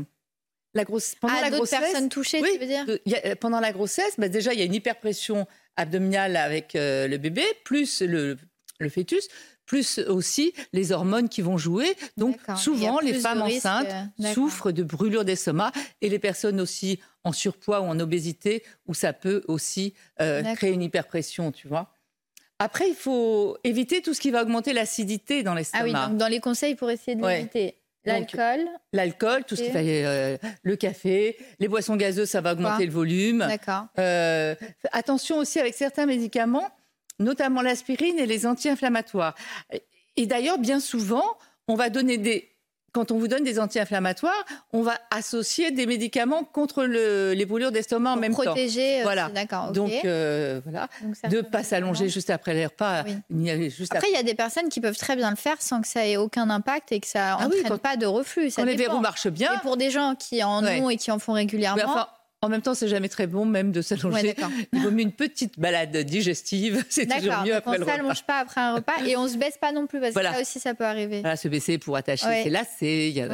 La 0.75 0.85
grosse, 0.85 1.15
pendant 1.21 1.35
ah, 1.39 1.41
la 1.41 1.51
grossesse, 1.51 1.79
personnes 1.79 2.09
touchées, 2.09 2.43
tu 2.43 2.59
veux 2.59 2.67
dire 2.67 2.85
euh, 2.89 3.35
Pendant 3.37 3.61
la 3.61 3.73
grossesse, 3.73 4.15
bah, 4.19 4.29
déjà, 4.29 4.53
il 4.53 4.59
y 4.59 4.63
a 4.63 4.65
une 4.65 4.75
hyperpression 4.75 5.47
abdominale 5.77 6.37
avec 6.37 6.73
le 6.75 7.17
bébé, 7.17 7.45
plus 7.65 8.03
le, 8.03 8.37
le 8.81 8.89
fœtus, 8.89 9.29
plus 9.67 9.99
aussi 10.01 10.53
les 10.73 10.93
hormones 10.93 11.29
qui 11.29 11.43
vont 11.43 11.59
jouer. 11.59 11.97
Donc 12.17 12.39
souvent, 12.57 13.01
les 13.01 13.15
femmes 13.15 13.43
enceintes 13.43 13.89
souffrent 14.35 14.73
de 14.73 14.83
brûlures 14.83 15.25
d'estomac 15.25 15.73
et 16.01 16.09
les 16.09 16.19
personnes 16.19 16.61
aussi 16.61 17.01
en 17.25 17.33
surpoids 17.33 17.81
ou 17.81 17.85
en 17.85 17.99
obésité, 18.01 18.63
où 18.87 18.95
ça 18.95 19.13
peut 19.13 19.43
aussi 19.49 19.95
euh, 20.21 20.43
créer 20.55 20.73
une 20.73 20.83
hyperpression, 20.83 21.53
tu 21.53 21.69
vois. 21.69 21.91
Après, 22.59 22.89
il 22.89 22.95
faut 22.95 23.59
éviter 23.65 24.01
tout 24.01 24.15
ce 24.15 24.21
qui 24.21 24.31
va 24.31 24.43
augmenter 24.43 24.73
l'acidité 24.73 25.43
dans 25.43 25.55
l'estomac. 25.55 25.83
Ah 25.83 25.87
oui, 25.87 26.11
donc 26.11 26.19
dans 26.19 26.29
les 26.29 26.41
conseils 26.41 26.75
pour 26.75 26.91
essayer 26.91 27.17
de 27.17 27.27
l'éviter. 27.27 27.77
L'alcool. 28.05 28.69
L'alcool, 28.93 29.45
tout 29.45 29.57
ce 29.57 29.63
qui 29.63 29.71
fait 29.71 30.05
euh, 30.05 30.37
le 30.63 30.77
café, 30.77 31.39
les 31.59 31.69
boissons 31.69 31.97
gazeuses, 31.97 32.29
ça 32.29 32.41
va 32.41 32.53
augmenter 32.53 32.85
le 32.85 32.93
volume. 32.93 33.39
D'accord. 33.39 33.87
Euh, 33.99 34.55
attention 34.93 35.39
aussi 35.39 35.59
avec 35.59 35.75
certains 35.75 36.07
médicaments, 36.07 36.69
notamment 37.19 37.63
l'aspirine 37.63 38.19
et 38.19 38.27
les 38.27 38.47
anti-inflammatoires. 38.47 39.35
Et 40.17 40.27
d'ailleurs, 40.27 40.59
bien 40.59 40.81
souvent, 40.81 41.25
on 41.69 41.75
va 41.75 41.91
donner 41.91 42.19
des 42.19 42.55
quand 42.95 43.11
on 43.11 43.19
vous 43.19 43.27
donne 43.27 43.43
des 43.43 43.59
anti-inflammatoires, 43.59 44.45
on 44.73 44.83
va 44.83 44.97
associer 45.11 45.73
des 45.73 45.85
médicaments 45.85 46.45
contre 46.45 46.85
les 46.85 47.45
brûlures 47.45 47.73
d'estomac 47.73 48.13
en 48.13 48.17
même 48.17 48.33
temps. 48.33 48.45
Protéger, 48.45 49.01
euh, 49.01 49.03
voilà. 49.03 49.29
D'accord. 49.31 49.73
Donc 49.73 49.91
euh, 50.05 50.61
voilà, 50.65 50.89
de 51.29 51.39
ne 51.39 51.43
pas 51.43 51.65
s'allonger 51.65 52.09
juste 52.09 52.31
après 52.31 52.55
les 52.55 52.67
repas. 52.67 53.01
après, 53.01 54.09
il 54.11 54.15
y 54.15 54.17
a 54.17 54.23
des 54.23 54.37
personnes 54.37 54.69
qui 54.69 54.81
peuvent 54.81 54.97
très 54.97 55.17
bien 55.17 55.31
le 55.31 55.37
faire 55.37 55.61
sans 55.61 55.83
que 55.83 55.89
ça 55.89 56.07
ait 56.07 56.17
aucun 56.17 56.49
impact 56.51 56.93
et 56.93 57.01
que 57.01 57.09
ça 57.09 57.37
n'entraîne 57.41 57.63
ah 57.69 57.79
pas 57.79 57.97
de 57.97 58.07
reflux. 58.07 58.51
Ça 58.51 58.63
quand 58.63 58.69
les 58.69 58.77
verrous 58.77 59.01
marchent 59.01 59.27
bien. 59.27 59.55
Et 59.55 59.59
pour 59.63 59.77
des 59.77 59.91
gens 59.91 60.15
qui 60.15 60.45
en 60.45 60.65
ont 60.65 60.89
et 60.89 60.97
qui 60.97 61.11
en 61.11 61.19
font 61.19 61.33
régulièrement. 61.33 62.07
En 62.45 62.51
même 62.51 62.61
temps, 62.61 62.75
c'est 62.75 62.89
jamais 62.89 63.09
très 63.09 63.27
bon, 63.27 63.47
même 63.47 63.73
de 63.73 63.81
s'allonger. 63.81 64.37
il 64.75 64.81
vaut 64.81 64.91
mieux 64.91 65.01
une 65.03 65.13
petite 65.13 65.59
balade 65.59 65.97
digestive. 65.97 66.85
C'est 66.91 67.07
toujours 67.07 67.43
mieux 67.43 67.55
après 67.55 67.79
le 67.79 67.85
repas. 67.85 67.93
On 67.95 67.97
ne 67.97 68.03
s'allonge 68.03 68.23
pas 68.25 68.39
après 68.41 68.61
un 68.61 68.75
repas 68.75 69.03
et 69.07 69.17
on 69.17 69.27
se 69.29 69.39
baisse 69.39 69.57
pas 69.57 69.73
non 69.73 69.87
plus 69.87 69.99
parce 69.99 70.13
que 70.13 70.23
ça 70.23 70.41
aussi, 70.41 70.61
ça 70.61 70.75
peut 70.75 70.85
arriver. 70.85 71.21
Voilà, 71.21 71.37
se 71.37 71.49
baisser 71.49 71.79
pour 71.79 71.97
attacher 71.97 72.43
ses 72.43 72.51
lacets, 72.51 73.09
il 73.09 73.15
y 73.15 73.23
a 73.23 73.29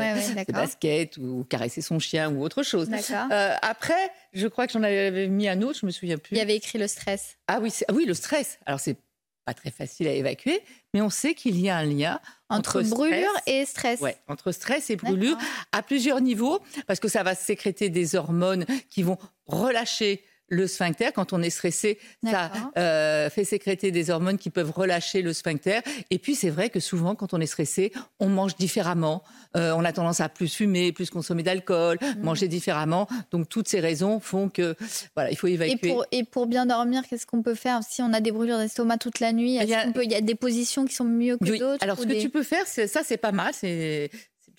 des 0.44 0.52
baskets 0.52 1.16
ou 1.16 1.44
caresser 1.48 1.82
son 1.82 1.98
chien 1.98 2.30
ou 2.30 2.44
autre 2.44 2.62
chose. 2.62 2.88
Euh, 3.32 3.54
après, 3.62 4.12
je 4.32 4.46
crois 4.46 4.68
que 4.68 4.72
j'en 4.72 4.82
avais 4.84 5.26
mis 5.26 5.48
un 5.48 5.60
autre, 5.62 5.80
je 5.80 5.86
me 5.86 5.90
souviens 5.90 6.16
plus. 6.16 6.36
Il 6.36 6.38
y 6.38 6.42
avait 6.42 6.56
écrit 6.56 6.78
le 6.78 6.86
stress. 6.86 7.36
Ah 7.48 7.58
oui, 7.60 7.72
ah 7.88 7.92
oui, 7.92 8.04
le 8.04 8.14
stress. 8.14 8.60
Alors 8.64 8.78
c'est 8.78 8.96
pas 9.44 9.54
très 9.54 9.70
facile 9.70 10.08
à 10.08 10.12
évacuer, 10.12 10.60
mais 10.94 11.00
on 11.00 11.10
sait 11.10 11.34
qu'il 11.34 11.58
y 11.60 11.68
a 11.68 11.76
un 11.76 11.84
lien 11.84 12.20
entre, 12.48 12.82
brûlure 12.82 13.32
et 13.46 13.64
stress. 13.64 14.00
Ouais, 14.00 14.16
entre 14.28 14.52
stress 14.52 14.90
et 14.90 14.96
brûlure 14.96 15.36
à 15.72 15.82
plusieurs 15.82 16.20
niveaux, 16.20 16.60
parce 16.86 17.00
que 17.00 17.08
ça 17.08 17.22
va 17.22 17.34
sécréter 17.34 17.88
des 17.88 18.16
hormones 18.16 18.66
qui 18.88 19.02
vont 19.02 19.18
relâcher 19.46 20.24
le 20.50 20.66
sphincter. 20.66 21.10
Quand 21.14 21.32
on 21.32 21.40
est 21.40 21.50
stressé, 21.50 21.98
ça 22.28 22.50
euh, 22.76 23.30
fait 23.30 23.44
sécréter 23.44 23.90
des 23.90 24.10
hormones 24.10 24.36
qui 24.36 24.50
peuvent 24.50 24.70
relâcher 24.70 25.22
le 25.22 25.32
sphincter. 25.32 25.80
Et 26.10 26.18
puis, 26.18 26.34
c'est 26.34 26.50
vrai 26.50 26.68
que 26.68 26.80
souvent, 26.80 27.14
quand 27.14 27.32
on 27.32 27.40
est 27.40 27.46
stressé, 27.46 27.92
on 28.18 28.28
mange 28.28 28.56
différemment. 28.56 29.22
Euh, 29.56 29.72
on 29.72 29.84
a 29.84 29.92
tendance 29.92 30.20
à 30.20 30.28
plus 30.28 30.52
fumer, 30.52 30.92
plus 30.92 31.08
consommer 31.08 31.42
d'alcool, 31.42 31.98
mm. 32.02 32.22
manger 32.22 32.48
différemment. 32.48 33.08
Donc, 33.30 33.48
toutes 33.48 33.68
ces 33.68 33.80
raisons 33.80 34.20
font 34.20 34.48
que, 34.48 34.74
voilà, 35.14 35.30
il 35.30 35.36
faut 35.36 35.46
évacuer. 35.46 35.88
Et 35.88 35.92
pour, 35.92 36.04
et 36.10 36.24
pour 36.24 36.46
bien 36.46 36.66
dormir, 36.66 37.04
qu'est-ce 37.08 37.26
qu'on 37.26 37.42
peut 37.42 37.54
faire 37.54 37.80
si 37.88 38.02
on 38.02 38.12
a 38.12 38.20
des 38.20 38.32
brûlures 38.32 38.58
d'estomac 38.58 38.98
toute 38.98 39.20
la 39.20 39.32
nuit? 39.32 39.56
Il 39.56 39.68
y, 39.68 39.74
a, 40.14 40.20
des 40.20 40.34
positions 40.34 40.84
qui 40.84 40.94
sont 40.94 41.04
mieux 41.04 41.36
que 41.38 41.58
d'autres 41.58 41.82
Alors, 41.82 41.98
ce 41.98 42.06
que 42.06 42.20
tu 42.20 42.28
peux 42.28 42.42
faire, 42.42 42.66
ça, 42.66 43.02
c'est 43.04 43.16
pas 43.16 43.32
mal. 43.32 43.52
C'est 43.54 44.10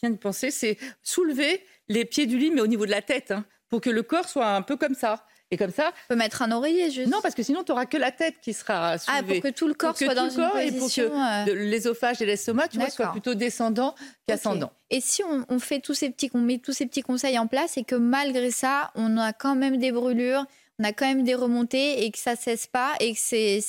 bien 0.02 0.10
de 0.10 0.18
penser. 0.18 0.52
C'est 0.52 0.78
soulever 1.04 1.62
les 1.90 2.06
pieds 2.06 2.26
du 2.26 2.38
lit, 2.38 2.52
mais 2.52 2.62
au 2.62 2.68
niveau 2.68 2.86
de 2.86 2.92
la 2.92 3.02
tête, 3.02 3.32
hein, 3.32 3.46
pour 3.70 3.82
que 3.82 3.90
le 3.90 4.04
corps 4.04 4.30
soit 4.30 4.56
un 4.56 4.62
peu 4.62 4.78
comme 4.78 4.96
ça. 4.96 5.26
Et 5.52 5.58
comme 5.58 5.72
ça. 5.72 5.92
On 6.10 6.14
peut 6.14 6.16
mettre 6.16 6.42
un 6.42 6.52
oreiller, 6.52 6.90
juste. 6.90 7.12
Non, 7.12 7.20
parce 7.22 7.36
que 7.36 7.44
sinon, 7.44 7.64
tu 7.64 7.72
n'auras 7.72 7.86
que 7.86 7.98
la 7.98 8.12
tête 8.12 8.36
qui 8.42 8.54
sera 8.54 8.98
soulevée. 8.98 9.20
Ah, 9.20 9.24
pour 9.24 9.42
que 9.42 9.56
tout 9.56 9.68
le 9.68 9.74
corps 9.74 9.98
soit 9.98 10.16
dans 10.16 10.30
une 10.30 10.50
position. 10.50 11.06
Et 11.06 11.12
pour 11.12 11.46
que 11.46 11.52
l'ésophage 11.52 12.22
et 12.22 12.26
l'estomac, 12.26 12.70
tu 12.70 12.80
vois, 12.80 12.90
soient 12.90 13.12
plutôt 13.12 13.34
descendants 13.34 13.94
qu'ascendants. 14.28 14.72
Et 14.90 15.00
si 15.02 15.24
on, 15.24 15.60
fait 15.60 15.80
tous 15.80 15.94
ces 15.94 16.10
petits, 16.10 16.30
on 16.34 16.40
met 16.40 16.58
tous 16.58 16.74
ces 16.74 16.86
petits 16.86 17.02
conseils 17.02 17.38
en 17.38 17.48
place 17.48 17.78
et 17.78 17.84
que 17.84 17.96
malgré 17.96 18.52
ça, 18.52 18.92
on 18.96 19.18
a 19.18 19.32
quand 19.34 19.56
même 19.56 19.78
des 19.78 19.92
brûlures, 19.92 20.46
on 20.82 20.84
a 20.84 20.94
quand 20.94 21.06
même 21.06 21.24
des 21.24 21.36
remontées 21.36 22.04
et 22.04 22.12
que 22.12 22.18
ça 22.18 22.36
cesse 22.36 22.66
pas 22.66 22.94
et 23.00 23.14
que 23.14 23.20
c'est 23.20 23.62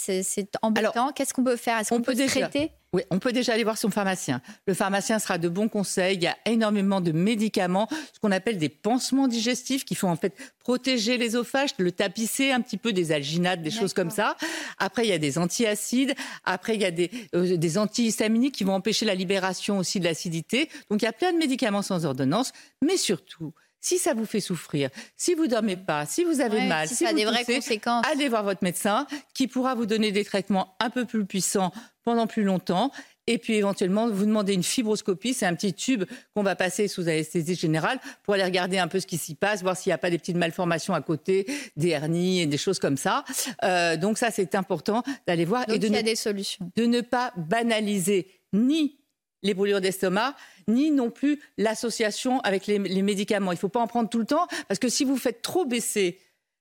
embêtant, 0.62 1.12
qu'est-ce 1.12 1.34
qu'on 1.34 1.44
peut 1.44 1.56
faire? 1.56 1.78
Est-ce 1.78 1.90
qu'on 1.90 2.00
peut, 2.00 2.14
peut 2.14 2.26
traiter? 2.26 2.70
Oui, 2.94 3.02
on 3.10 3.18
peut 3.18 3.32
déjà 3.32 3.54
aller 3.54 3.64
voir 3.64 3.78
son 3.78 3.90
pharmacien. 3.90 4.42
Le 4.66 4.74
pharmacien 4.74 5.18
sera 5.18 5.38
de 5.38 5.48
bons 5.48 5.68
conseils. 5.68 6.16
Il 6.16 6.22
y 6.22 6.26
a 6.26 6.36
énormément 6.44 7.00
de 7.00 7.12
médicaments, 7.12 7.88
ce 8.12 8.20
qu'on 8.20 8.32
appelle 8.32 8.58
des 8.58 8.68
pansements 8.68 9.28
digestifs 9.28 9.84
qui 9.84 9.94
font 9.94 10.10
en 10.10 10.16
fait 10.16 10.34
protéger 10.58 11.16
l'ésophage, 11.16 11.70
le 11.78 11.92
tapisser 11.92 12.50
un 12.50 12.60
petit 12.60 12.76
peu 12.76 12.92
des 12.92 13.12
alginates, 13.12 13.62
des 13.62 13.70
choses 13.70 13.94
comme 13.94 14.10
ça. 14.10 14.36
Après, 14.78 15.04
il 15.04 15.08
y 15.08 15.14
a 15.14 15.18
des 15.18 15.38
antiacides. 15.38 16.14
Après, 16.44 16.74
il 16.74 16.82
y 16.82 16.86
a 16.86 16.90
des, 16.90 17.10
euh, 17.34 17.56
des 17.56 17.78
antihistaminiques 17.78 18.54
qui 18.54 18.64
vont 18.64 18.74
empêcher 18.74 19.06
la 19.06 19.14
libération 19.14 19.78
aussi 19.78 19.98
de 19.98 20.04
l'acidité. 20.04 20.68
Donc, 20.90 21.02
il 21.02 21.06
y 21.06 21.08
a 21.08 21.12
plein 21.12 21.32
de 21.32 21.38
médicaments 21.38 21.82
sans 21.82 22.04
ordonnance. 22.04 22.52
Mais 22.82 22.98
surtout, 22.98 23.54
si 23.82 23.98
ça 23.98 24.14
vous 24.14 24.24
fait 24.24 24.40
souffrir, 24.40 24.88
si 25.16 25.34
vous 25.34 25.48
dormez 25.48 25.76
pas, 25.76 26.06
si 26.06 26.24
vous 26.24 26.40
avez 26.40 26.66
mal, 26.66 26.88
si, 26.88 26.94
ça 26.94 27.08
a 27.08 27.12
des 27.12 27.26
vraies 27.26 27.44
conséquences, 27.44 28.06
allez 28.10 28.28
voir 28.28 28.44
votre 28.44 28.62
médecin 28.62 29.06
qui 29.34 29.48
pourra 29.48 29.74
vous 29.74 29.86
donner 29.86 30.12
des 30.12 30.24
traitements 30.24 30.74
un 30.80 30.88
peu 30.88 31.04
plus 31.04 31.26
puissants 31.26 31.72
pendant 32.04 32.26
plus 32.26 32.44
longtemps. 32.44 32.90
Et 33.28 33.38
puis 33.38 33.54
éventuellement, 33.54 34.08
vous 34.08 34.24
demandez 34.24 34.54
une 34.54 34.64
fibroscopie, 34.64 35.34
c'est 35.34 35.46
un 35.46 35.54
petit 35.54 35.74
tube 35.74 36.04
qu'on 36.34 36.42
va 36.42 36.56
passer 36.56 36.88
sous 36.88 37.02
anesthésie 37.02 37.54
générale 37.54 38.00
pour 38.24 38.34
aller 38.34 38.44
regarder 38.44 38.78
un 38.78 38.88
peu 38.88 38.98
ce 38.98 39.06
qui 39.06 39.18
s'y 39.18 39.34
passe, 39.34 39.62
voir 39.62 39.76
s'il 39.76 39.90
n'y 39.90 39.94
a 39.94 39.98
pas 39.98 40.10
des 40.10 40.18
petites 40.18 40.36
malformations 40.36 40.94
à 40.94 41.00
côté, 41.02 41.46
des 41.76 41.90
hernies 41.90 42.40
et 42.40 42.46
des 42.46 42.58
choses 42.58 42.80
comme 42.80 42.96
ça. 42.96 43.24
Euh, 43.62 43.96
donc 43.96 44.18
ça, 44.18 44.30
c'est 44.32 44.56
important 44.56 45.04
d'aller 45.26 45.44
voir 45.44 45.68
et 45.68 45.78
de, 45.78 45.86
il 45.86 45.92
y 45.92 45.96
a 45.96 46.02
des 46.02 46.16
solutions. 46.16 46.70
de 46.74 46.84
ne 46.84 47.00
pas 47.00 47.32
banaliser 47.36 48.28
ni 48.52 49.01
les 49.42 49.54
brûlures 49.54 49.80
d'estomac, 49.80 50.34
ni 50.68 50.90
non 50.90 51.10
plus 51.10 51.40
l'association 51.58 52.40
avec 52.40 52.66
les, 52.66 52.78
médicaments. 52.78 53.52
Il 53.52 53.56
ne 53.56 53.60
faut 53.60 53.68
pas 53.68 53.80
en 53.80 53.86
prendre 53.86 54.08
tout 54.08 54.18
le 54.18 54.26
temps, 54.26 54.46
parce 54.68 54.78
que 54.78 54.88
si 54.88 55.04
vous 55.04 55.16
faites 55.16 55.42
trop 55.42 55.64
baisser 55.64 56.18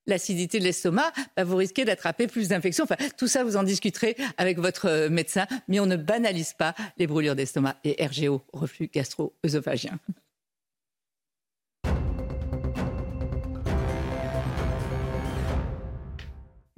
l'acidité 0.07 0.59
de 0.59 0.63
l'estomac, 0.63 1.11
bah, 1.35 1.43
vous 1.43 1.55
risquez 1.55 1.85
d'attraper 1.85 2.27
plus 2.27 2.50
d'infections. 2.50 2.85
Tout 3.17 3.27
ça, 3.27 3.43
vous 3.43 3.55
en 3.55 3.63
discuterez 3.63 4.15
avec 4.38 4.57
votre 4.57 4.88
euh, 4.88 5.09
médecin, 5.09 5.45
mais 5.67 5.79
on 5.79 5.85
ne 5.85 5.95
banalise 5.95 6.53
pas 6.53 6.73
les 6.97 7.07
brûlures 7.07 7.35
d'estomac 7.35 7.77
et 7.83 8.03
RGO, 8.03 8.41
reflux 8.51 8.89
gastro-œsophagien. 8.91 10.00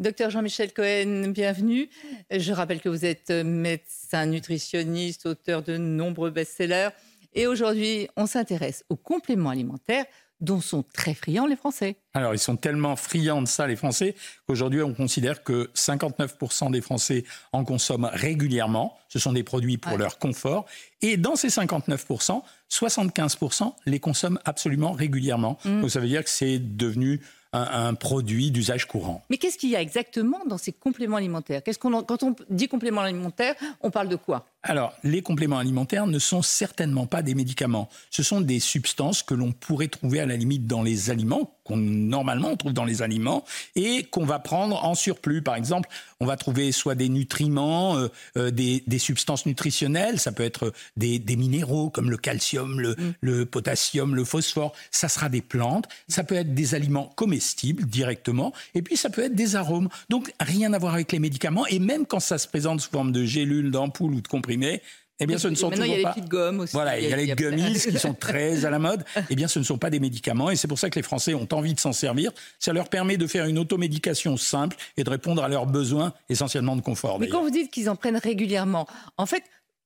Docteur 0.03 0.31
Jean-Michel 0.31 0.73
Cohen, 0.73 1.29
bienvenue. 1.29 1.89
Je 2.29 2.51
rappelle 2.51 2.81
que 2.81 2.89
vous 2.89 3.05
êtes 3.05 3.31
médecin 3.31 4.25
nutritionniste, 4.25 5.25
auteur 5.25 5.63
de 5.63 5.77
nombreux 5.77 6.29
best-sellers. 6.29 6.89
Et 7.33 7.47
aujourd'hui, 7.47 8.09
on 8.17 8.25
s'intéresse 8.25 8.83
aux 8.89 8.97
compléments 8.97 9.49
alimentaires 9.49 10.03
dont 10.41 10.59
sont 10.59 10.83
très 10.83 11.13
friands 11.13 11.47
les 11.47 11.55
Français. 11.55 11.95
Alors, 12.13 12.33
ils 12.33 12.39
sont 12.39 12.57
tellement 12.57 12.97
friands 12.97 13.41
de 13.41 13.47
ça, 13.47 13.65
les 13.65 13.77
Français, 13.77 14.13
qu'aujourd'hui, 14.45 14.81
on 14.81 14.93
considère 14.93 15.41
que 15.41 15.69
59% 15.73 16.69
des 16.69 16.81
Français 16.81 17.23
en 17.53 17.63
consomment 17.63 18.09
régulièrement. 18.11 18.97
Ce 19.07 19.19
sont 19.19 19.31
des 19.31 19.43
produits 19.43 19.77
pour 19.77 19.97
leur 19.97 20.19
confort. 20.19 20.65
Et 21.01 21.15
dans 21.15 21.37
ces 21.37 21.47
59%, 21.47 22.41
75% 22.69 23.73
les 23.85 24.01
consomment 24.01 24.39
absolument 24.43 24.91
régulièrement. 24.91 25.57
Mm. 25.63 25.79
Donc, 25.79 25.91
ça 25.91 26.01
veut 26.01 26.07
dire 26.07 26.25
que 26.25 26.29
c'est 26.29 26.59
devenu 26.59 27.21
un, 27.53 27.93
produit 27.93 28.51
d'usage 28.51 28.85
courant. 28.87 29.23
Mais 29.29 29.37
qu'est-ce 29.37 29.57
qu'il 29.57 29.69
y 29.69 29.75
a 29.75 29.81
exactement 29.81 30.39
dans 30.47 30.57
ces 30.57 30.71
compléments 30.71 31.17
alimentaires? 31.17 31.61
Quand 31.79 32.23
on 32.23 32.35
dit 32.49 32.67
compléments 32.67 33.01
alimentaires, 33.01 33.55
on 33.81 33.91
parle 33.91 34.09
de 34.09 34.15
quoi? 34.15 34.45
Alors, 34.65 34.93
les 35.03 35.21
compléments 35.21 35.57
alimentaires 35.57 36.07
ne 36.07 36.19
sont 36.19 36.41
certainement 36.41 37.05
pas 37.05 37.21
des 37.21 37.35
médicaments. 37.35 37.89
Ce 38.09 38.23
sont 38.23 38.39
des 38.39 38.61
substances 38.61 39.21
que 39.21 39.33
l'on 39.33 39.51
pourrait 39.51 39.89
trouver 39.89 40.21
à 40.21 40.25
la 40.25 40.37
limite 40.37 40.67
dans 40.67 40.83
les 40.83 41.09
aliments, 41.09 41.57
qu'on 41.65 41.75
normalement 41.75 42.51
on 42.51 42.55
trouve 42.55 42.71
dans 42.71 42.85
les 42.85 43.01
aliments, 43.01 43.43
et 43.75 44.03
qu'on 44.05 44.23
va 44.23 44.39
prendre 44.39 44.81
en 44.85 44.95
surplus. 44.95 45.41
Par 45.41 45.55
exemple, 45.55 45.89
on 46.21 46.25
va 46.25 46.37
trouver 46.37 46.71
soit 46.71 46.95
des 46.95 47.09
nutriments, 47.09 47.97
euh, 47.97 48.07
euh, 48.37 48.51
des, 48.51 48.99
substances 48.99 49.45
nutritionnelles, 49.45 50.17
ça 50.17 50.31
peut 50.31 50.43
être 50.43 50.71
des, 50.95 51.19
minéraux 51.35 51.89
comme 51.89 52.09
le 52.09 52.15
calcium, 52.15 52.79
le, 52.79 52.91
mm. 52.91 53.13
le, 53.19 53.45
potassium, 53.45 54.15
le 54.15 54.23
phosphore. 54.23 54.71
Ça 54.91 55.09
sera 55.09 55.27
des 55.27 55.41
plantes, 55.41 55.89
ça 56.07 56.23
peut 56.23 56.35
être 56.35 56.53
des 56.53 56.73
aliments 56.73 57.11
comestibles 57.17 57.85
directement, 57.85 58.53
et 58.75 58.81
puis 58.81 58.95
ça 58.95 59.09
peut 59.09 59.23
être 59.23 59.35
des 59.35 59.57
arômes. 59.57 59.89
Donc, 60.09 60.31
rien 60.39 60.71
à 60.71 60.77
voir 60.77 60.93
avec 60.93 61.11
les 61.11 61.19
médicaments, 61.19 61.67
et 61.67 61.79
même 61.79 62.05
quand 62.05 62.21
ça 62.21 62.37
se 62.37 62.47
présente 62.47 62.79
sous 62.79 62.91
forme 62.91 63.11
de 63.11 63.25
gélules, 63.25 63.69
d'ampoules 63.69 64.13
ou 64.13 64.21
de 64.21 64.27
comprimés, 64.29 64.52
eh 65.19 65.27
bien, 65.27 65.37
ce 65.37 65.47
ne 65.47 65.55
sont 65.55 65.69
toujours 65.69 65.85
il 65.85 65.91
y 65.91 65.93
a 65.93 65.97
les 65.97 66.03
petites 66.03 66.29
gommes 66.29 66.61
aussi. 66.61 66.73
Voilà, 66.73 66.99
il 66.99 67.07
y 67.07 67.13
a, 67.13 67.15
les 67.15 67.27
gummies 67.27 67.73
qui 67.73 67.99
sont 67.99 68.13
très 68.13 68.65
à 68.65 68.69
la 68.69 68.79
mode. 68.79 69.03
Eh 69.29 69.35
bien, 69.35 69.47
ce 69.47 69.57
ne 69.57 69.63
sont 69.63 69.77
pas 69.77 69.89
des 69.89 69.99
médicaments 69.99 70.51
et 70.51 70.55
c'est 70.55 70.67
pour 70.67 70.77
ça 70.77 70.89
que 70.89 70.95
les 70.95 71.03
Français 71.03 71.33
ont 71.33 71.47
envie 71.53 71.73
de 71.73 71.79
s'en 71.79 71.93
servir. 71.93 72.31
Ça 72.59 72.73
leur 72.73 72.89
permet 72.89 73.17
de 73.17 73.25
faire 73.25 73.45
une 73.45 73.57
automédication 73.57 74.37
simple 74.37 74.75
et 74.97 75.03
de 75.03 75.09
répondre 75.09 75.43
à 75.43 75.47
leurs 75.47 75.65
besoins 75.65 76.13
essentiellement 76.29 76.75
de 76.75 76.81
confort. 76.81 77.19
Mais 77.19 77.29
quand 77.29 77.41
vous 77.41 77.49
dites 77.49 77.71
qu'ils 77.71 77.89
en 77.89 77.95
prennent 77.95 78.17
régulièrement, 78.17 78.87
en 79.17 79.25
fait, 79.25 79.43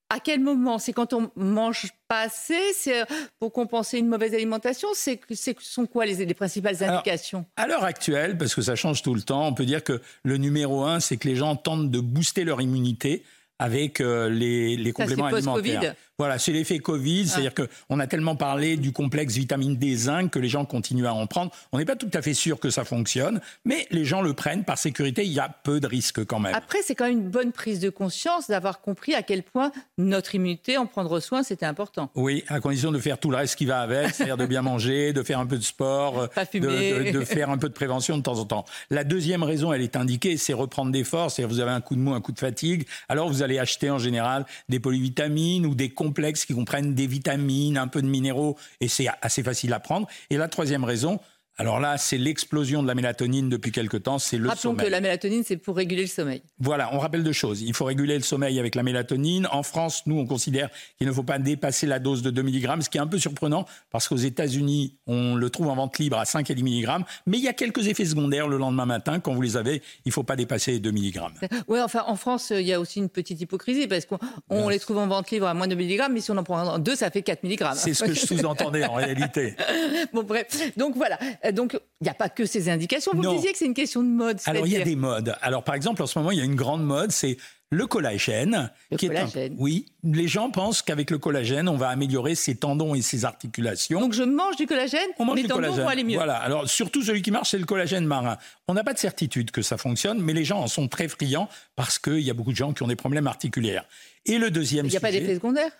à 0.10 0.20
quel 0.20 0.40
moment? 0.40 0.80
C'est 0.80 0.94
quand 0.94 1.14
on 1.14 1.30
mange 1.36 1.88
pas 2.08 2.22
assez? 2.22 2.60
C'est 2.74 3.04
pour 3.40 3.52
compenser 3.52 4.00
une 4.00 4.08
mauvaise 4.08 4.34
alimentation? 4.34 4.88
C'est 4.94 5.20
sont 5.60 5.86
quoi 5.86 6.06
les, 6.06 6.26
les 6.26 6.34
principales 6.34 6.82
indications? 6.84 7.46
À 7.58 7.68
l'heure 7.68 7.84
actuelle, 7.84 8.38
parce 8.38 8.56
que 8.56 8.62
ça 8.62 8.76
change 8.76 9.02
tout 9.02 9.14
le 9.14 9.22
temps, 9.22 9.48
on 9.48 9.54
peut 9.54 9.66
dire 9.66 9.84
que 9.84 10.02
le 10.24 10.38
numéro 10.38 10.84
un, 10.84 11.00
c'est 11.00 11.18
que 11.18 11.28
les 11.28 11.36
gens 11.36 11.56
tentent 11.56 11.92
de 11.92 12.00
booster 12.00 12.44
leur 12.44 12.62
immunité 12.62 13.24
avec 13.60 14.02
euh, 14.02 14.30
les, 14.30 14.78
les 14.78 14.92
compléments 14.92 15.26
alimentaires. 15.26 15.96
Voilà, 16.20 16.40
c'est 16.40 16.52
l'effet 16.52 16.80
Covid, 16.80 17.26
ah. 17.26 17.30
c'est-à-dire 17.30 17.54
qu'on 17.54 18.00
a 18.00 18.08
tellement 18.08 18.36
parlé 18.36 18.76
du 18.76 18.92
complexe 18.92 19.36
vitamine 19.36 19.76
D 19.76 19.96
zinc 19.96 20.32
que 20.32 20.40
les 20.40 20.50
gens 20.50 20.66
continuent 20.66 21.06
à 21.06 21.14
en 21.14 21.28
prendre. 21.28 21.52
On 21.72 21.78
n'est 21.78 21.86
pas 21.86 21.96
tout 21.96 22.10
à 22.12 22.24
fait 22.24 22.34
sûr 22.34 22.60
que 22.60 22.72
ça 22.72 22.84
fonctionne, 22.84 23.40
mais 23.66 23.86
les 23.92 24.04
gens 24.04 24.24
le 24.24 24.34
prennent 24.34 24.64
par 24.64 24.80
sécurité. 24.80 25.24
Il 25.24 25.32
y 25.32 25.40
a 25.40 25.48
peu 25.48 25.80
de 25.80 25.86
risques 25.86 26.26
quand 26.26 26.40
même. 26.40 26.56
Après, 26.56 26.80
c'est 26.82 26.96
quand 26.96 27.06
même 27.06 27.20
une 27.20 27.30
bonne 27.30 27.52
prise 27.52 27.80
de 27.80 27.92
conscience 27.92 28.48
d'avoir 28.48 28.82
compris 28.82 29.14
à 29.14 29.22
quel 29.22 29.44
point 29.44 29.72
notre 30.00 30.34
immunité, 30.34 30.80
en 30.80 30.88
prendre 30.88 31.20
soin, 31.20 31.44
c'était 31.44 31.68
important. 31.68 32.10
Oui, 32.16 32.44
à 32.48 32.60
condition 32.62 32.92
de 32.92 32.98
faire 32.98 33.20
tout 33.20 33.30
le 33.30 33.38
reste 33.38 33.56
qui 33.56 33.66
va 33.66 33.82
avec, 33.82 34.16
c'est-à-dire 34.16 34.38
de 34.38 34.48
bien 34.48 34.62
manger, 34.64 35.14
de 35.14 35.22
faire 35.22 35.38
un 35.38 35.46
peu 35.46 35.60
de 35.60 35.64
sport, 35.64 36.30
de, 36.52 37.12
de, 37.12 37.26
faire 37.26 37.52
un 37.52 37.60
peu 37.60 37.70
de 37.70 37.74
prévention 37.74 38.18
de 38.18 38.24
temps 38.24 38.40
en 38.40 38.46
temps. 38.46 38.66
La 38.90 39.04
deuxième 39.04 39.44
raison, 39.44 39.72
elle 39.72 39.84
est 39.84 39.96
indiquée, 39.96 40.38
c'est 40.38 40.54
reprendre 40.54 40.92
des 40.92 41.04
forces. 41.04 41.36
C'est-à-dire 41.36 41.54
vous 41.54 41.62
avez 41.62 41.72
un 41.74 41.82
coup 41.82 41.96
de 41.96 42.02
mou, 42.02 42.16
un 42.16 42.22
coup 42.22 42.32
de 42.32 42.40
fatigue. 42.40 42.88
Alors 43.08 43.30
vous 43.30 43.44
allez 43.44 43.60
acheter 43.60 43.92
en 43.92 44.00
général 44.00 44.48
des 44.68 44.80
polyvitamines 44.80 45.68
ou 45.68 45.76
des 45.76 45.92
complexes 46.08 46.46
qui 46.46 46.54
comprennent 46.54 46.96
des 46.96 47.08
vitamines, 47.08 47.78
un 47.78 47.88
peu 47.88 48.02
de 48.02 48.08
minéraux, 48.08 48.58
et 48.80 48.88
c'est 48.88 49.08
assez 49.22 49.44
facile 49.44 49.74
à 49.74 49.80
prendre. 49.80 50.08
Et 50.30 50.38
la 50.38 50.48
troisième 50.48 50.86
raison, 50.86 51.20
alors 51.60 51.80
là, 51.80 51.98
c'est 51.98 52.20
l'explosion 52.20 52.84
de 52.84 52.88
la 52.88 52.94
mélatonine 52.94 53.50
depuis 53.50 53.72
quelque 53.72 53.98
temps, 53.98 54.20
c'est 54.20 54.38
le 54.38 54.48
Rappelons 54.48 54.76
que 54.76 54.86
la 54.86 55.02
mélatonine, 55.02 55.44
c'est 55.44 55.58
pour 55.58 55.76
réguler 55.76 56.04
le 56.04 56.08
sommeil. 56.08 56.44
Voilà, 56.60 56.94
on 56.94 57.00
rappelle 57.00 57.24
deux 57.24 57.32
choses. 57.32 57.64
Il 57.64 57.74
faut 57.74 57.86
réguler 57.86 58.16
le 58.16 58.24
sommeil 58.24 58.60
avec 58.60 58.76
la 58.76 58.84
mélatonine. 58.84 59.48
En 59.52 59.64
France, 59.64 60.04
nous, 60.06 60.20
on 60.20 60.28
considère 60.28 60.70
qu'il 61.00 61.08
ne 61.08 61.12
faut 61.12 61.24
pas 61.24 61.40
dépasser 61.40 61.88
la 61.88 61.98
dose 61.98 62.22
de 62.22 62.30
2 62.30 62.44
mg, 62.44 62.82
ce 62.84 62.90
qui 62.90 63.00
est 63.00 63.02
un 63.02 63.08
peu 63.08 63.18
surprenant 63.18 63.66
parce 63.90 64.08
qu'aux 64.08 64.18
États-Unis, 64.18 64.98
on 65.08 65.36
le 65.36 65.50
trouve 65.50 65.70
en 65.70 65.76
vente 65.76 65.98
libre 65.98 66.20
à 66.20 66.26
5 66.26 66.48
et 66.52 66.54
10 66.54 66.62
mg, 66.62 67.04
mais 67.26 67.40
il 67.40 67.44
y 67.44 67.48
a 67.48 67.54
quelques 67.54 67.88
effets 67.88 68.06
secondaires 68.06 68.48
le 68.48 68.58
lendemain 68.58 68.86
matin. 68.86 69.20
Quand 69.20 69.34
vous 69.34 69.42
les 69.42 69.58
avez, 69.58 69.82
il 70.06 70.10
ne 70.10 70.12
faut 70.12 70.24
pas 70.24 70.36
dépasser 70.36 70.74
les 70.74 70.80
2 70.80 70.92
mg. 70.92 71.22
Oui, 71.68 71.80
enfin, 71.82 72.04
en 72.06 72.16
France, 72.16 72.54
il 72.56 72.68
y 72.68 72.74
a 72.74 72.80
aussi 72.80 73.00
une 73.00 73.10
petite 73.10 73.42
hypocrisie 73.42 73.88
parce 73.88 74.06
qu'on 74.06 74.70
les 74.70 74.78
trouve 74.80 75.00
en 75.00 75.08
vente 75.08 75.32
libre 75.32 75.48
à 75.48 75.56
moins 75.56 75.68
de 75.68 75.74
2 75.74 75.84
mg, 75.84 76.12
mais 76.12 76.22
si 76.22 76.30
on 76.30 76.38
en 76.38 76.44
prend 76.44 76.78
deux, 76.78 76.96
ça 76.96 77.10
fait 77.10 77.24
4 77.24 77.44
mg. 77.44 77.66
C'est 77.74 77.96
ce 77.96 78.04
que 78.04 78.14
je 78.14 78.20
sous-entendais 78.20 78.86
en 78.86 78.94
réalité. 78.94 79.56
Bon, 80.14 80.24
bref. 80.24 80.48
Donc 80.78 80.96
voilà. 80.96 81.18
Donc, 81.52 81.74
il 82.02 82.04
n'y 82.04 82.10
a 82.10 82.14
pas 82.14 82.30
que 82.30 82.46
ces 82.46 82.70
indications. 82.70 83.12
Vous 83.14 83.36
disiez 83.36 83.52
que 83.52 83.58
c'est 83.58 83.66
une 83.66 83.74
question 83.74 84.04
de 84.04 84.10
mode. 84.10 84.40
Alors, 84.46 84.66
il 84.66 84.74
y 84.74 84.78
a 84.78 84.84
des 84.84 84.96
modes. 84.96 85.36
Alors, 85.42 85.64
par 85.64 85.76
exemple, 85.76 86.02
en 86.02 86.08
ce 86.08 86.18
moment, 86.18 86.32
il 86.32 86.38
y 86.38 86.42
a 86.42 86.46
une 86.46 86.56
grande 86.56 86.84
mode, 86.84 87.12
c'est 87.12 87.38
le 87.70 87.86
collagène. 87.86 88.72
Le 88.92 88.98
collagène. 88.98 89.56
Oui, 89.58 89.88
les 90.04 90.28
gens 90.28 90.50
pensent 90.52 90.82
qu'avec 90.82 91.12
le 91.12 91.18
collagène, 91.18 91.68
on 91.68 91.76
va 91.76 91.90
améliorer 91.90 92.36
ses 92.36 92.56
tendons 92.56 92.96
et 92.96 93.02
ses 93.02 93.26
articulations. 93.26 94.00
Donc 94.00 94.14
je 94.14 94.24
mange 94.24 94.56
du 94.56 94.66
collagène, 94.68 95.10
on 95.20 95.26
mange 95.26 95.36
mes 95.36 95.42
du 95.42 95.48
tendons 95.50 95.62
collagène. 95.62 95.84
vont 95.84 95.90
aller 95.90 96.04
mieux. 96.04 96.16
Voilà, 96.16 96.38
alors 96.38 96.70
surtout 96.70 97.04
celui 97.04 97.22
qui 97.22 97.32
marche, 97.32 97.52
c'est 97.52 97.58
le 97.58 97.66
collagène 97.66 98.06
marin. 98.06 98.38
On 98.70 98.74
n'a 98.74 98.86
pas 98.86 98.94
de 98.94 99.00
certitude 99.00 99.52
que 99.52 99.62
ça 99.62 99.78
fonctionne, 99.78 100.20
mais 100.22 100.34
les 100.34 100.46
gens 100.46 100.60
en 100.60 100.68
sont 100.68 100.88
très 100.88 101.10
friands 101.10 101.50
parce 101.76 102.00
qu'il 102.00 102.22
y 102.22 102.30
a 102.30 102.34
beaucoup 102.34 102.52
de 102.52 102.58
gens 102.58 102.72
qui 102.72 102.84
ont 102.84 102.88
des 102.88 102.96
problèmes 102.96 103.28
articulaires. 103.28 103.86
Et 104.26 104.38
le 104.38 104.50
deuxième 104.50 104.86
Il 104.86 104.90
n'y 104.90 104.98
a 104.98 105.02
pas 105.02 105.12
d'effet 105.12 105.36
secondaire? 105.36 105.72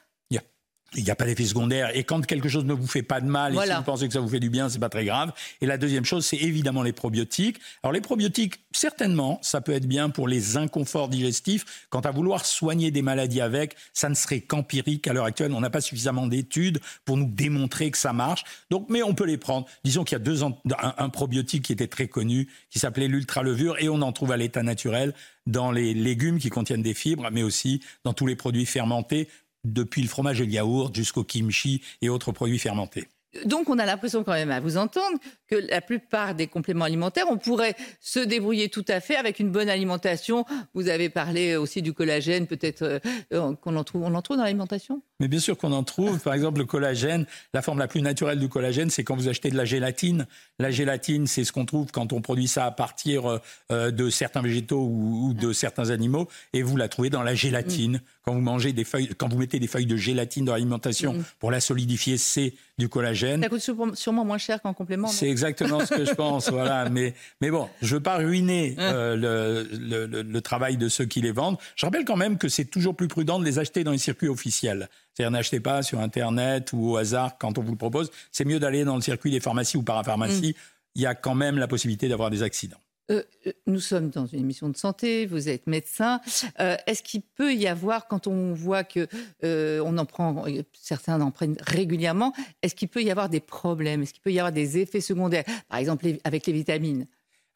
Il 0.96 1.04
n'y 1.04 1.12
a 1.12 1.16
pas 1.16 1.26
d'effet 1.26 1.46
secondaire. 1.46 1.96
Et 1.96 2.04
quand 2.04 2.26
quelque 2.26 2.50
chose 2.50 2.66
ne 2.66 2.74
vous 2.74 2.88
fait 2.88 3.04
pas 3.04 3.20
de 3.22 3.28
mal, 3.28 3.54
et 3.56 3.58
si 3.58 3.74
vous 3.74 3.84
pensez 3.84 4.08
que 4.08 4.14
ça 4.14 4.20
vous 4.20 4.30
fait 4.30 4.40
du 4.40 4.50
bien, 4.50 4.70
c'est 4.70 4.80
pas 4.80 4.90
très 4.90 5.06
grave. 5.06 5.34
Et 5.62 5.66
la 5.66 5.78
deuxième 5.78 6.06
chose, 6.06 6.26
c'est 6.26 6.38
évidemment 6.38 6.84
les 6.84 6.94
probiotiques. 6.94 7.58
Alors 7.84 7.92
les 7.92 8.02
probiotiques, 8.02 8.62
certainement, 8.72 9.40
ça 9.42 9.62
peut 9.62 9.74
être 9.74 9.86
bien 9.86 10.10
pour 10.10 10.28
les 10.28 10.58
inconforts 10.58 11.10
digestifs. 11.10 11.88
Quant 11.90 12.00
à 12.00 12.12
vouloir 12.12 12.46
soigner 12.46 12.92
des 12.92 13.02
maladies 13.02 13.42
avec, 13.42 13.76
ça 13.94 14.10
ne 14.10 14.16
serait 14.16 14.42
qu'empirique 14.42 15.08
à 15.08 15.14
l'heure 15.14 15.26
actuelle. 15.26 15.52
On 15.54 15.62
n'a 15.62 15.70
pas 15.70 15.82
suffisamment 15.82 16.28
d'études 16.28 16.80
pour 17.04 17.18
nous 17.18 17.28
démontrer 17.30 17.92
que 17.92 17.98
ça 17.98 18.14
marche. 18.14 18.44
Donc, 18.70 18.88
mais 18.90 19.04
on 19.04 19.14
peut 19.14 19.26
les 19.26 19.38
prendre. 19.38 19.68
Disons 19.84 20.04
qu'il 20.04 20.16
y 20.18 20.22
a 20.22 20.24
deux 20.24 20.44
ans, 20.44 20.62
un, 20.82 20.94
un 20.98 21.10
probiotique 21.10 21.66
qui 21.66 21.74
était 21.74 21.88
très 21.88 22.08
connu, 22.08 22.48
qui 22.70 22.80
s'appelait 22.80 23.08
l'ultra-levure, 23.08 23.76
et 23.80 23.90
on 23.90 24.02
en 24.02 24.12
trouve 24.14 24.32
à 24.32 24.38
l'état 24.38 24.64
naturel 24.64 25.14
dans 25.46 25.72
les 25.72 25.94
légumes 25.94 26.40
qui 26.40 26.50
contiennent 26.50 26.82
des 26.82 26.94
fibres, 26.94 27.30
mais 27.32 27.44
aussi 27.44 27.82
dans 28.04 28.14
tous 28.14 28.28
les 28.28 28.36
produits 28.36 28.66
fermentés 28.66 29.28
depuis 29.74 30.02
le 30.02 30.08
fromage 30.08 30.42
et 30.42 30.46
le 30.46 30.52
yaourt 30.52 30.96
jusqu'au 30.96 31.24
kimchi 31.24 31.82
et 32.02 32.10
autres 32.10 32.32
produits 32.32 32.60
fermentés. 32.60 33.08
Donc 33.46 33.70
on 33.70 33.78
a 33.78 33.86
l'impression 33.86 34.24
quand 34.24 34.34
même 34.34 34.52
à 34.52 34.60
vous 34.60 34.78
entendre 34.78 35.18
que 35.48 35.56
la 35.56 35.82
plupart 35.82 36.36
des 36.36 36.48
compléments 36.48 36.86
alimentaires, 36.86 37.26
on 37.30 37.38
pourrait 37.38 37.76
se 38.00 38.20
débrouiller 38.20 38.70
tout 38.70 38.86
à 38.88 39.00
fait 39.00 39.16
avec 39.16 39.40
une 39.40 39.52
bonne 39.52 39.70
alimentation. 39.70 40.46
Vous 40.74 40.90
avez 40.90 41.10
parlé 41.10 41.56
aussi 41.56 41.82
du 41.82 41.94
collagène, 41.94 42.48
peut-être 42.48 42.82
euh, 42.84 43.00
euh, 43.34 43.54
qu'on 43.56 43.76
en 43.76 43.84
trouve, 43.84 44.04
on 44.04 44.14
en 44.16 44.22
trouve 44.22 44.38
dans 44.38 44.44
l'alimentation? 44.44 45.02
Mais 45.20 45.28
bien 45.28 45.40
sûr 45.40 45.58
qu'on 45.58 45.72
en 45.72 45.84
trouve. 45.84 46.20
Par 46.20 46.34
exemple, 46.34 46.60
le 46.60 46.66
collagène, 46.66 47.26
la 47.54 47.62
forme 47.62 47.80
la 47.80 47.88
plus 47.88 48.02
naturelle 48.02 48.40
du 48.40 48.50
collagène, 48.50 48.90
c'est 48.90 49.04
quand 49.04 49.16
vous 49.16 49.30
achetez 49.30 49.50
de 49.50 49.58
la 49.58 49.66
gélatine. 49.66 50.26
La 50.60 50.72
gélatine, 50.72 51.28
c'est 51.28 51.44
ce 51.44 51.52
qu'on 51.52 51.66
trouve 51.66 51.92
quand 51.92 52.14
on 52.14 52.22
produit 52.22 52.48
ça 52.48 52.66
à 52.66 52.72
partir 52.72 53.40
euh, 53.72 53.92
de 53.92 54.10
certains 54.10 54.42
végétaux 54.42 54.86
ou, 54.86 55.34
de 55.34 55.54
certains 55.54 55.90
animaux, 55.90 56.28
et 56.54 56.62
vous 56.62 56.78
la 56.78 56.88
trouvez 56.88 57.10
dans 57.10 57.24
la 57.24 57.36
gélatine. 57.36 57.98
Mm. 57.98 58.02
Quand 58.28 58.34
vous 58.34 58.42
mangez 58.42 58.74
des 58.74 58.84
feuilles, 58.84 59.08
quand 59.18 59.30
vous 59.30 59.38
mettez 59.38 59.58
des 59.58 59.68
feuilles 59.68 59.86
de 59.86 59.96
gélatine 59.96 60.44
dans 60.44 60.52
l'alimentation 60.52 61.14
mm. 61.14 61.24
pour 61.40 61.50
la 61.50 61.62
solidifier, 61.62 62.18
c'est 62.18 62.56
du 62.78 62.90
collagène. 62.90 63.42
Ça 63.42 63.48
coûte 63.48 63.96
sûrement 63.96 64.26
moins 64.26 64.38
cher 64.38 64.62
qu'en 64.62 64.74
complément. 64.74 65.08
C'est 65.08 65.30
exactement 65.30 65.86
ce 65.86 65.94
que 65.94 66.04
je 66.04 66.14
pense, 66.14 66.50
voilà. 66.52 66.90
Mais, 66.98 67.14
mais 67.40 67.52
bon, 67.52 67.70
je 67.82 67.96
veux 67.96 68.04
pas 68.04 68.18
ruiner 68.18 68.76
hein. 68.78 68.94
euh, 68.94 69.66
le, 69.72 70.06
le, 70.06 70.24
le, 70.24 70.42
travail 70.42 70.76
de 70.76 70.90
ceux 70.90 71.06
qui 71.06 71.22
les 71.22 71.32
vendent. 71.32 71.58
Je 71.78 71.86
rappelle 71.86 72.04
quand 72.04 72.18
même 72.18 72.38
que 72.38 72.50
c'est 72.50 72.66
toujours 72.66 72.98
plus 72.98 73.08
prudent 73.08 73.40
de 73.40 73.46
les 73.46 73.60
acheter 73.60 73.86
dans 73.86 73.92
les 73.92 73.98
circuits 73.98 74.28
officiels. 74.28 74.90
C'est-à-dire 75.14 75.32
n'achetez 75.32 75.62
pas 75.62 75.82
sur 75.82 76.02
Internet 76.02 76.74
ou 76.74 76.92
au 76.92 76.98
hasard 76.98 77.38
quand 77.38 77.58
on 77.58 77.62
vous 77.62 77.72
le 77.72 77.78
propose. 77.78 78.12
C'est 78.34 78.44
mieux 78.44 78.60
d'aller 78.60 78.84
dans 78.84 78.96
le 78.96 79.02
circuit 79.02 79.32
des 79.32 79.40
pharmacies 79.40 79.78
ou 79.78 79.84
parapharmacies. 79.84 80.50
Mm. 80.50 80.62
Il 80.96 81.02
y 81.02 81.06
a 81.06 81.16
quand 81.16 81.36
même 81.36 81.58
la 81.58 81.68
possibilité 81.70 82.10
d'avoir 82.10 82.30
des 82.30 82.44
accidents. 82.44 82.82
Euh, 83.10 83.24
euh, 83.46 83.54
nous 83.68 83.80
sommes 83.80 84.10
dans 84.10 84.26
une 84.26 84.40
émission 84.40 84.70
de 84.70 84.76
santé, 84.76 85.26
vous 85.26 85.48
êtes 85.50 85.68
médecin. 85.68 86.20
Euh, 86.60 86.76
est-ce 86.88 87.02
qu'il 87.02 87.22
peut 87.22 87.54
y 87.54 87.68
avoir, 87.68 88.08
quand 88.08 88.28
on 88.28 88.54
voit 88.54 88.84
que 88.84 89.08
on 89.44 89.98
en 89.98 90.06
prend, 90.06 90.46
certains 90.74 91.22
en 91.22 91.32
prennent 91.32 91.58
régulièrement, 91.62 92.34
est-ce 92.62 92.76
qu'il 92.76 92.90
peut 92.90 93.04
y 93.04 93.12
avoir 93.12 93.30
des 93.30 93.40
problèmes? 93.40 94.04
Est-ce 94.04 94.14
qu'il 94.14 94.22
peut 94.22 94.32
y 94.32 94.40
avoir 94.40 94.52
des 94.52 94.78
effets 94.78 95.02
secondaires? 95.02 95.46
Par 95.70 95.80
exemple, 95.80 96.06
avec 96.24 96.46
les 96.48 96.54
vitamines 96.54 97.08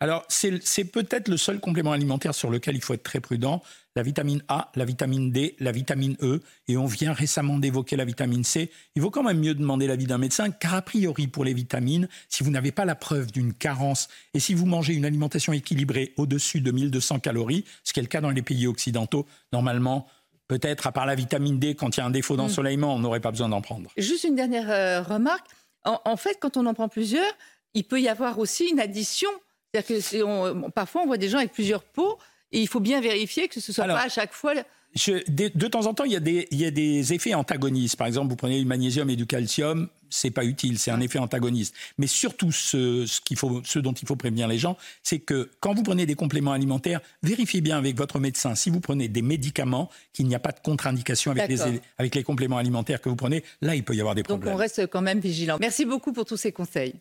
alors, 0.02 0.26
c'est 0.30 0.86
peut-être 0.86 1.28
le 1.28 1.38
seul 1.38 1.60
complément 1.60 1.92
alimentaire 1.92 2.34
sur 2.34 2.50
lequel 2.50 2.76
il 2.76 2.82
faut 2.82 2.96
être 2.96 3.04
très 3.04 3.20
prudent. 3.20 3.62
La 3.96 4.02
vitamine 4.02 4.42
A, 4.48 4.72
la 4.74 4.84
vitamine 4.84 5.32
D, 5.32 5.56
la 5.60 5.72
vitamine 5.72 6.18
E, 6.24 6.42
et 6.68 6.76
on 6.76 6.88
vient 6.88 7.14
récemment 7.14 7.60
d'évoquer 7.60 7.96
la 7.98 8.04
vitamine 8.04 8.44
C. 8.44 8.72
Il 8.96 9.04
vaut 9.04 9.12
quand 9.12 9.22
même 9.22 9.40
mieux 9.40 9.54
demander 9.54 9.86
l'avis 9.86 10.08
d'un 10.08 10.18
médecin, 10.18 10.50
car 10.50 10.74
a 10.74 10.82
priori, 10.82 11.28
pour 11.28 11.46
les 11.46 11.54
vitamines, 11.54 12.08
si 12.30 12.44
vous 12.44 12.50
n'avez 12.50 12.72
pas 12.72 12.84
la 12.84 12.96
preuve 12.96 13.32
d'une 13.32 13.54
carence, 13.54 14.08
et 14.34 14.40
si 14.40 14.56
vous 14.56 14.66
mangez 14.66 14.96
une 14.96 15.06
alimentation 15.06 15.54
équilibrée 15.54 16.16
au-dessus 16.18 16.62
de 16.62 16.72
1200 16.72 17.20
calories, 17.20 17.64
ce 17.84 17.94
qui 17.94 18.00
est 18.00 18.04
le 18.04 18.10
cas 18.10 18.22
dans 18.22 18.32
les 18.32 18.42
pays 18.42 18.66
occidentaux, 18.66 19.28
normalement, 19.54 20.08
peut-être 20.48 20.88
à 20.88 20.92
part 20.92 21.06
la 21.06 21.14
vitamine 21.14 21.60
D, 21.60 21.76
quand 21.76 21.96
il 21.96 22.00
y 22.00 22.04
a 22.04 22.08
un 22.08 22.12
défaut 22.12 22.38
d'ensoleillement, 22.38 22.96
on 22.96 23.00
n'aurait 23.00 23.20
pas 23.20 23.30
besoin 23.30 23.50
d'en 23.50 23.62
prendre. 23.62 23.92
Juste 23.98 24.24
une 24.24 24.36
dernière 24.36 24.72
euh, 24.72 25.04
remarque. 25.04 25.46
en 25.86 26.18
fait, 26.18 26.40
quand 26.42 26.58
on 26.58 26.66
en 26.66 26.74
prend 26.74 26.90
plusieurs, 26.90 27.32
il 27.76 27.84
peut 27.84 28.02
y 28.02 28.10
avoir 28.10 28.40
aussi 28.40 28.68
une 28.68 28.80
addition 28.80 29.30
c'est-à-dire 29.74 30.26
que 30.26 30.70
parfois 30.70 31.02
on 31.04 31.08
voit 31.08 31.18
des 31.18 31.30
gens 31.30 31.38
avec 31.38 31.54
plusieurs 31.54 31.84
pots 31.84 32.18
et 32.52 32.60
il 32.60 32.68
faut 32.68 32.80
bien 32.80 33.00
vérifier 33.02 33.48
que 33.48 33.60
ce 33.60 33.72
soit 33.72 33.86
pas 33.86 34.04
à 34.04 34.10
chaque 34.10 34.34
fois. 34.34 34.54
de, 34.54 35.68
temps 35.68 35.86
en 35.86 35.94
temps, 35.94 36.04
il 36.04 36.12
y, 36.12 36.18
a 36.18 36.20
des, 36.20 36.48
il 36.52 36.60
y, 36.60 36.66
a 36.66 36.72
des, 36.72 37.14
effets 37.14 37.34
antagonistes. 37.34 37.96
Par 37.96 38.08
exemple, 38.08 38.30
vous 38.30 38.36
prenez 38.36 38.60
du 38.60 38.66
magnésium 38.66 39.10
et 39.10 39.16
du 39.16 39.26
calcium, 39.26 39.88
c'est 40.10 40.32
pas 40.32 40.44
utile, 40.44 40.78
c'est 40.78 40.92
un 40.92 41.00
effet 41.00 41.20
antagoniste. 41.20 41.74
Mais 41.98 42.08
surtout, 42.08 42.52
ce, 42.52 43.06
ce, 43.06 43.22
qu'il 43.22 43.38
faut, 43.38 43.62
ce 43.64 43.80
dont 43.80 43.94
il 43.94 44.06
faut 44.06 44.18
prévenir 44.18 44.50
les 44.50 44.58
gens, 44.58 44.76
c'est 45.04 45.20
que 45.20 45.50
quand 45.62 45.74
vous 45.74 45.84
prenez 45.84 46.06
des 46.06 46.16
compléments 46.16 46.52
alimentaires, 46.52 47.00
vérifiez 47.24 47.62
bien 47.62 47.78
avec 47.78 47.98
votre 47.98 48.20
médecin 48.20 48.56
si 48.56 48.70
vous 48.70 48.82
prenez 48.82 49.08
des 49.08 49.22
médicaments, 49.22 49.90
qu'il 50.12 50.28
n'y 50.28 50.36
a 50.36 50.40
pas 50.40 50.52
de 50.52 50.60
contre-indication 50.60 51.32
avec 51.32 51.48
les, 51.48 51.62
avec 51.98 52.14
les 52.14 52.24
compléments 52.24 52.58
alimentaires 52.58 53.00
que 53.00 53.08
vous 53.08 53.16
prenez. 53.16 53.46
Là, 53.62 53.76
il 53.76 53.86
peut 53.86 53.96
y 53.96 54.02
avoir 54.02 54.16
des 54.16 54.24
problèmes. 54.24 54.50
Donc, 54.50 54.56
on 54.56 54.58
reste 54.60 54.88
quand 54.88 55.02
même 55.02 55.22
vigilant. 55.22 55.56
Merci 55.62 55.86
beaucoup 55.86 56.12
pour 56.12 56.26
tous 56.26 56.36
ces 56.36 56.52
conseils. 56.52 56.96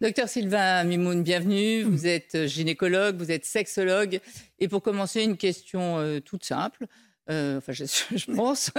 Docteur 0.00 0.30
Sylvain 0.30 0.82
Mimoun, 0.84 1.22
bienvenue. 1.22 1.82
Vous 1.82 2.06
êtes 2.06 2.46
gynécologue, 2.46 3.18
vous 3.18 3.30
êtes 3.30 3.44
sexologue. 3.44 4.20
Et 4.58 4.66
pour 4.66 4.82
commencer, 4.82 5.22
une 5.22 5.36
question 5.36 5.98
euh, 5.98 6.20
toute 6.20 6.42
simple, 6.42 6.86
euh, 7.28 7.58
enfin 7.58 7.72
je, 7.72 7.84
pense, 8.34 8.70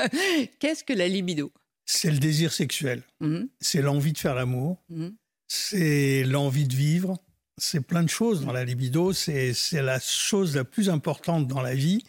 qu'est-ce 0.58 0.84
que 0.84 0.94
la 0.94 1.08
libido? 1.08 1.52
C'est 1.86 2.10
le 2.10 2.18
désir 2.18 2.52
sexuel. 2.52 3.04
Mhm. 3.20 3.50
C'est 3.60 3.84
l'envie 3.84 4.14
de 4.14 4.18
faire 4.18 4.34
l'amour. 4.34 4.84
Mhm. 4.90 5.16
C'est 5.48 6.24
l'envie 6.24 6.66
de 6.66 6.76
vivre. 6.76 7.20
C'est 7.56 7.82
plein 7.82 8.02
de 8.02 8.10
choses 8.10 8.44
dans 8.44 8.52
la 8.52 8.66
libido. 8.66 9.14
C'est 9.14 9.54
la 9.74 10.00
chose 10.00 10.56
la 10.56 10.64
plus 10.64 10.90
importante 10.90 11.48
dans 11.48 11.62
la 11.62 11.76
vie, 11.76 12.04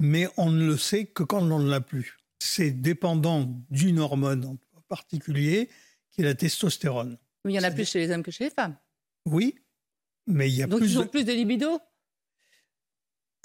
mais 0.00 0.26
on 0.36 0.50
ne 0.50 0.66
le 0.66 0.76
sait 0.76 1.04
que 1.04 1.22
quand 1.22 1.42
on 1.42 1.60
ne 1.60 1.70
l'a 1.70 1.80
plus. 1.80 2.18
C'est 2.40 2.72
dépendant 2.72 3.48
d'une 3.70 4.00
hormone 4.00 4.44
en 4.44 4.80
particulier, 4.88 5.68
qui 6.10 6.22
est 6.22 6.24
la 6.24 6.34
testostérone. 6.34 7.16
Il 7.46 7.52
y 7.52 7.58
en 7.58 7.62
a 7.62 7.70
plus 7.70 7.88
chez 7.88 7.98
les 7.98 8.10
hommes 8.10 8.22
que 8.22 8.30
chez 8.30 8.44
les 8.44 8.50
femmes. 8.50 8.76
Oui, 9.26 9.54
mais 10.26 10.48
il 10.50 10.56
y 10.56 10.62
a 10.62 10.66
Donc 10.66 10.80
plus. 10.80 10.92
ils 10.92 10.98
ont 10.98 11.06
plus 11.06 11.24
de 11.24 11.32
libido? 11.32 11.80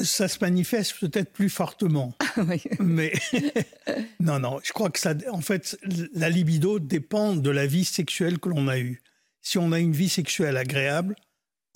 Ça 0.02 0.28
se 0.28 0.40
manifeste 0.42 1.00
peut-être 1.00 1.32
plus 1.32 1.50
fortement. 1.50 2.14
Ah 2.20 2.44
mais 2.80 3.14
non, 4.20 4.40
non, 4.40 4.60
je 4.62 4.74
crois 4.74 4.90
que 4.90 5.00
ça, 5.00 5.14
en 5.32 5.40
fait, 5.40 5.78
la 6.14 6.30
libido 6.30 6.80
dépend 6.80 7.36
de 7.36 7.50
la 7.50 7.66
vie 7.66 7.86
sexuelle 7.86 8.40
que 8.40 8.50
l'on 8.50 8.68
a 8.68 8.78
eue. 8.78 9.02
Si 9.42 9.58
on 9.58 9.72
a 9.72 9.80
une 9.80 9.94
vie 9.94 10.10
sexuelle 10.10 10.58
agréable, 10.58 11.16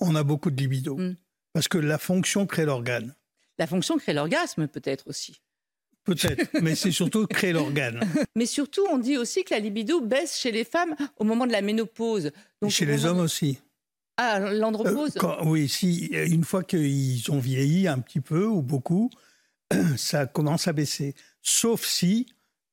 on 0.00 0.14
a 0.16 0.22
beaucoup 0.22 0.50
de 0.50 0.60
libido. 0.60 0.96
Mm. 0.96 1.16
Parce 1.54 1.68
que 1.68 1.78
la 1.78 1.98
fonction 1.98 2.46
crée 2.46 2.66
l'organe. 2.66 3.14
La 3.58 3.66
fonction 3.66 3.96
crée 3.96 4.12
l'orgasme, 4.12 4.68
peut-être 4.68 5.08
aussi. 5.08 5.40
Peut-être, 6.10 6.60
mais 6.60 6.74
c'est 6.74 6.90
surtout 6.90 7.28
créer 7.28 7.52
l'organe. 7.52 8.00
Mais 8.34 8.46
surtout, 8.46 8.84
on 8.90 8.98
dit 8.98 9.16
aussi 9.16 9.44
que 9.44 9.54
la 9.54 9.60
libido 9.60 10.00
baisse 10.00 10.36
chez 10.36 10.50
les 10.50 10.64
femmes 10.64 10.96
au 11.18 11.24
moment 11.24 11.46
de 11.46 11.52
la 11.52 11.62
ménopause. 11.62 12.32
Donc, 12.60 12.72
chez 12.72 12.84
les 12.84 13.06
hommes 13.06 13.20
aussi. 13.20 13.58
Ah, 14.16 14.40
l'andropause 14.40 15.16
euh, 15.22 15.44
Oui, 15.44 15.68
si, 15.68 16.06
une 16.06 16.42
fois 16.42 16.64
qu'ils 16.64 17.30
ont 17.30 17.38
vieilli 17.38 17.86
un 17.86 18.00
petit 18.00 18.20
peu 18.20 18.44
ou 18.44 18.60
beaucoup, 18.60 19.08
ça 19.96 20.26
commence 20.26 20.66
à 20.66 20.72
baisser. 20.72 21.14
Sauf 21.42 21.84
si 21.84 22.26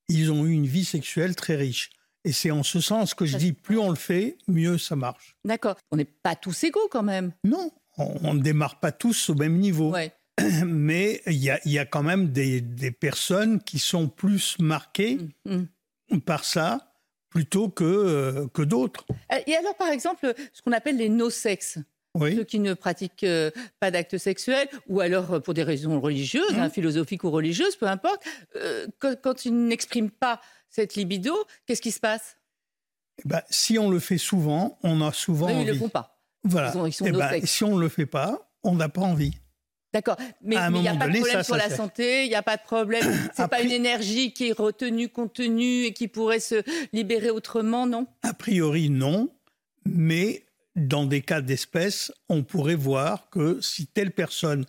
ils 0.09 0.31
ont 0.31 0.45
eu 0.47 0.51
une 0.51 0.65
vie 0.65 0.85
sexuelle 0.85 1.35
très 1.35 1.55
riche. 1.55 1.91
Et 2.23 2.31
c'est 2.31 2.49
en 2.49 2.63
ce 2.63 2.81
sens 2.81 3.13
que 3.13 3.25
je 3.25 3.37
dis, 3.37 3.53
plus 3.53 3.77
on 3.77 3.91
le 3.91 3.95
fait, 3.95 4.39
mieux 4.47 4.79
ça 4.79 4.95
marche. 4.95 5.35
D'accord. 5.45 5.77
On 5.91 5.97
n'est 5.97 6.05
pas 6.05 6.35
tous 6.35 6.63
égaux 6.63 6.87
quand 6.89 7.03
même. 7.03 7.33
Non, 7.43 7.71
on 7.97 8.33
ne 8.33 8.41
démarre 8.41 8.79
pas 8.79 8.91
tous 8.91 9.29
au 9.29 9.35
même 9.35 9.57
niveau. 9.57 9.93
Mais 10.65 11.21
il 11.25 11.33
y 11.35 11.79
a, 11.79 11.85
quand 11.85 12.03
même 12.03 12.31
des, 12.31 12.91
personnes 12.91 13.61
qui 13.61 13.79
sont 13.79 14.07
plus 14.07 14.57
marquées 14.59 15.17
mm, 15.45 15.63
mm. 16.11 16.21
par 16.21 16.45
ça 16.45 16.93
plutôt 17.29 17.69
que, 17.69 17.83
euh, 17.83 18.47
que 18.47 18.61
d'autres. 18.61 19.05
Euh, 19.31 19.39
et 19.45 19.55
alors, 19.55 19.75
par 19.75 19.89
exemple, 19.89 20.33
ce 20.53 20.61
qu'on 20.61 20.71
appelle 20.71 20.97
les 20.97 21.09
no-sex 21.09 21.79
ceux 22.19 22.43
qui 22.45 22.57
ne 22.57 22.73
pratiquent 22.73 23.25
euh, 23.25 23.51
pas 23.79 23.91
d'actes 23.91 24.17
sexuels, 24.17 24.67
ou 24.87 25.01
alors 25.01 25.39
pour 25.43 25.53
des 25.53 25.61
raisons 25.61 26.01
religieuses, 26.01 26.57
hein, 26.57 26.67
philosophiques 26.67 27.23
ou 27.23 27.29
religieuses, 27.29 27.75
peu 27.75 27.85
importe, 27.85 28.23
quand, 28.97 29.45
ils 29.45 29.53
n'expriment 29.53 30.09
pas 30.09 30.41
cette 30.67 30.95
libido, 30.95 31.35
qu'est-ce 31.67 31.81
qui 31.81 31.91
se 31.91 31.99
passe? 31.99 32.37
Eh 33.19 33.27
ben, 33.27 33.41
Si 33.51 33.77
on 33.77 33.91
le 33.91 33.99
fait 33.99 34.17
souvent, 34.17 34.79
on 34.81 34.99
a 35.01 35.13
souvent. 35.13 35.45
Mais 35.45 35.61
ils 35.61 35.67
ne 35.67 35.73
le 35.73 35.77
font 35.77 35.89
pas. 35.89 36.19
Voilà. 36.43 36.73
Ils 36.87 36.91
sont, 36.91 37.05
eh 37.05 37.11
ben, 37.11 37.45
si 37.45 37.63
on 37.63 37.75
ne 37.75 37.81
le 37.81 37.89
fait 37.89 38.07
pas, 38.07 38.49
on 38.63 38.73
n'a 38.73 38.89
pas 38.89 39.01
envie. 39.01 39.37
D'accord, 39.97 40.17
mais 40.43 40.57
il 40.75 40.81
n'y 40.81 40.87
a 40.87 40.93
pas 40.93 41.07
de 41.07 41.17
problème 41.17 41.43
sur 41.43 41.55
la 41.55 41.71
santé, 41.71 42.25
il 42.25 42.29
n'y 42.29 42.35
a 42.35 42.43
pas 42.43 42.55
de 42.55 42.61
problème. 42.61 43.03
C'est 43.35 43.47
pas 43.47 43.61
une 43.61 43.71
énergie 43.71 44.31
qui 44.31 44.49
est 44.49 44.51
retenue, 44.51 45.09
contenue 45.09 45.85
et 45.85 45.93
qui 45.93 46.07
pourrait 46.07 46.39
se 46.39 46.61
libérer 46.93 47.31
autrement, 47.31 47.87
non? 47.87 48.05
A 48.21 48.35
priori, 48.35 48.91
non. 48.91 49.29
Mais 49.85 50.45
dans 50.75 51.05
des 51.05 51.21
cas 51.21 51.41
d'espèce, 51.41 52.11
on 52.29 52.43
pourrait 52.43 52.75
voir 52.75 53.31
que 53.31 53.59
si 53.59 53.87
telle 53.87 54.11
personne, 54.11 54.65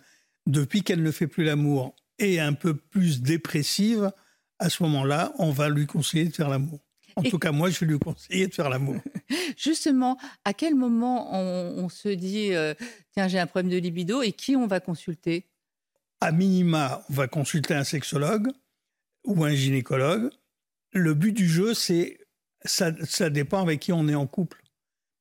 depuis 0.47 0.81
qu'elle 0.81 1.03
ne 1.03 1.11
fait 1.11 1.27
plus 1.27 1.43
l'amour, 1.43 1.95
est 2.17 2.39
un 2.39 2.53
peu 2.53 2.73
plus 2.73 3.21
dépressive, 3.21 4.11
à 4.57 4.69
ce 4.71 4.81
moment-là, 4.81 5.31
on 5.37 5.51
va 5.51 5.69
lui 5.69 5.85
conseiller 5.85 6.25
de 6.25 6.33
faire 6.33 6.49
l'amour. 6.49 6.79
En 7.19 7.29
tout 7.29 7.39
cas, 7.39 7.51
moi, 7.51 7.69
je 7.69 7.79
vais 7.79 7.85
lui 7.85 7.99
conseiller 7.99 8.47
de 8.47 8.53
faire 8.53 8.69
l'amour. 8.69 8.95
Justement, 9.57 10.17
à 10.45 10.53
quel 10.53 10.75
moment 10.75 11.33
on, 11.33 11.89
se 11.89 12.09
dit 12.09 12.53
euh, 12.53 12.73
tiens, 13.13 13.27
j'ai 13.27 13.39
un 13.39 13.47
problème 13.47 13.71
de 13.71 13.77
libido 13.77 14.21
et 14.21 14.31
qui 14.31 14.55
on 14.55 14.67
va 14.67 14.79
consulter? 14.79 15.45
À 16.21 16.31
minima, 16.31 17.03
on 17.09 17.13
va 17.13 17.27
consulter 17.27 17.73
un 17.73 17.83
sexologue 17.83 18.49
ou 19.25 19.43
un 19.43 19.53
gynécologue. 19.53 20.29
Le 20.91 21.13
but 21.13 21.31
du 21.31 21.47
jeu, 21.47 21.73
c'est 21.73 22.19
ça, 22.65 22.91
ça 23.05 23.29
dépend 23.29 23.61
avec 23.61 23.79
qui 23.79 23.93
on 23.93 24.07
est 24.07 24.15
en 24.15 24.27
couple. 24.27 24.61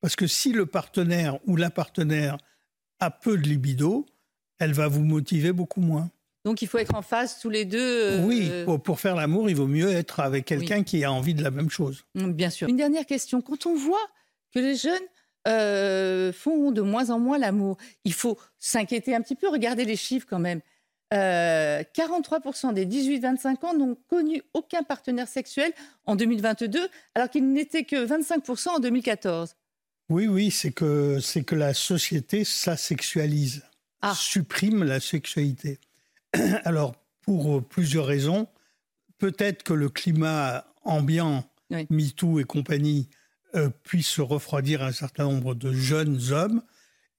Parce 0.01 0.17
que 0.17 0.27
si 0.27 0.53
le 0.53 0.67
partenaire 0.67 1.39
ou 1.47 1.57
la 1.57 1.71
partenaire 1.71 2.39
a 3.01 3.11
peu 3.11 3.37
de 3.37 3.43
libido, 3.43 4.07
elle 4.59 4.73
va 4.73 4.89
vous 4.89 5.05
motiver 5.05 5.53
beaucoup 5.53 5.81
moins. 5.81 6.11
Donc 6.49 6.63
il 6.63 6.69
faut 6.69 6.79
être 6.79 6.95
en 6.95 7.03
face 7.03 7.41
tous 7.41 7.51
les 7.51 7.67
deux. 7.67 7.79
Euh, 7.79 8.25
oui, 8.25 8.51
pour, 8.83 8.99
faire 8.99 9.15
l'amour, 9.15 9.51
il 9.51 9.57
vaut 9.57 9.67
mieux 9.67 9.91
être 9.91 10.21
avec 10.21 10.47
quelqu'un 10.47 10.83
qui 10.83 11.05
a 11.05 11.13
envie 11.13 11.35
de 11.35 11.45
la 11.45 11.51
même 11.51 11.69
chose. 11.69 12.07
Mm, 12.15 12.33
bien 12.33 12.49
sûr. 12.49 12.71
Une 12.71 12.77
dernière 12.79 13.05
question. 13.05 13.43
Quand 13.43 13.67
on 13.67 13.77
voit 13.77 14.07
que 14.55 14.59
les 14.59 14.75
jeunes 14.75 14.95
euh, 15.47 16.33
font 16.33 16.71
de 16.71 16.81
moins 16.81 17.11
en 17.11 17.19
moins 17.19 17.37
l'amour, 17.37 17.77
il 18.05 18.15
faut 18.15 18.39
s'inquiéter 18.59 19.15
un 19.15 19.21
petit 19.21 19.35
peu, 19.35 19.51
regarder 19.51 19.85
les 19.85 19.97
chiffres 19.97 20.27
quand 20.27 20.39
même. 20.39 20.63
43% 21.13 21.13
euh, 21.13 22.73
des 22.73 22.87
18-25 22.87 23.67
ans 23.67 23.75
n'ont 23.75 23.99
connu 24.09 24.41
aucun 24.55 24.83
partenaire 24.83 25.29
sexuel 25.29 25.71
en 26.07 26.17
2022, 26.17 26.81
alors 27.15 27.29
qu'il 27.29 27.53
n'était 27.53 27.85
que 27.85 28.07
25% 28.07 28.69
en 28.71 28.79
2014. 28.79 29.55
Oui, 30.09 30.27
oui, 30.27 30.51
c'est 30.51 30.73
que, 30.73 31.21
c'est 31.21 31.43
que 31.43 31.55
la 31.55 31.75
société 31.75 32.45
s'asexualise, 32.45 33.65
ah. 34.01 34.15
supprime 34.17 34.83
la 34.83 34.99
sexualité. 34.99 35.79
Alors, 36.64 36.95
pour 37.23 37.59
euh, 37.59 37.61
plusieurs 37.61 38.07
raisons, 38.07 38.47
peut-être 39.19 39.62
que 39.62 39.73
le 39.73 39.88
climat 39.88 40.64
ambiant, 40.85 41.45
MeToo 41.91 42.41
et 42.41 42.45
compagnie, 42.45 43.09
euh, 43.55 43.71
puisse 43.83 44.21
refroidir 44.21 44.83
un 44.83 44.93
certain 44.93 45.25
nombre 45.25 45.55
de 45.55 45.73
jeunes 45.73 46.21
hommes. 46.33 46.62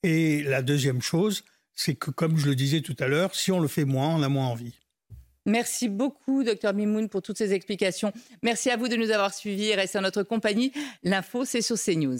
Et 0.03 0.43
la 0.43 0.61
deuxième 0.61 1.01
chose, 1.01 1.43
c'est 1.73 1.95
que, 1.95 2.11
comme 2.11 2.37
je 2.37 2.47
le 2.47 2.55
disais 2.55 2.81
tout 2.81 2.95
à 2.99 3.07
l'heure, 3.07 3.35
si 3.35 3.51
on 3.51 3.59
le 3.59 3.67
fait 3.67 3.85
moins, 3.85 4.15
on 4.15 4.21
a 4.21 4.29
moins 4.29 4.47
envie. 4.47 4.79
Merci 5.45 5.89
beaucoup, 5.89 6.43
docteur 6.43 6.73
Mimoun, 6.73 7.09
pour 7.09 7.21
toutes 7.21 7.37
ces 7.37 7.53
explications. 7.53 8.13
Merci 8.43 8.69
à 8.69 8.77
vous 8.77 8.87
de 8.87 8.95
nous 8.95 9.09
avoir 9.09 9.33
suivis 9.33 9.69
et 9.69 9.75
restez 9.75 9.97
en 9.97 10.01
notre 10.01 10.23
compagnie. 10.23 10.71
L'info, 11.03 11.45
c'est 11.45 11.61
sur 11.61 11.77
CNews. 11.77 12.19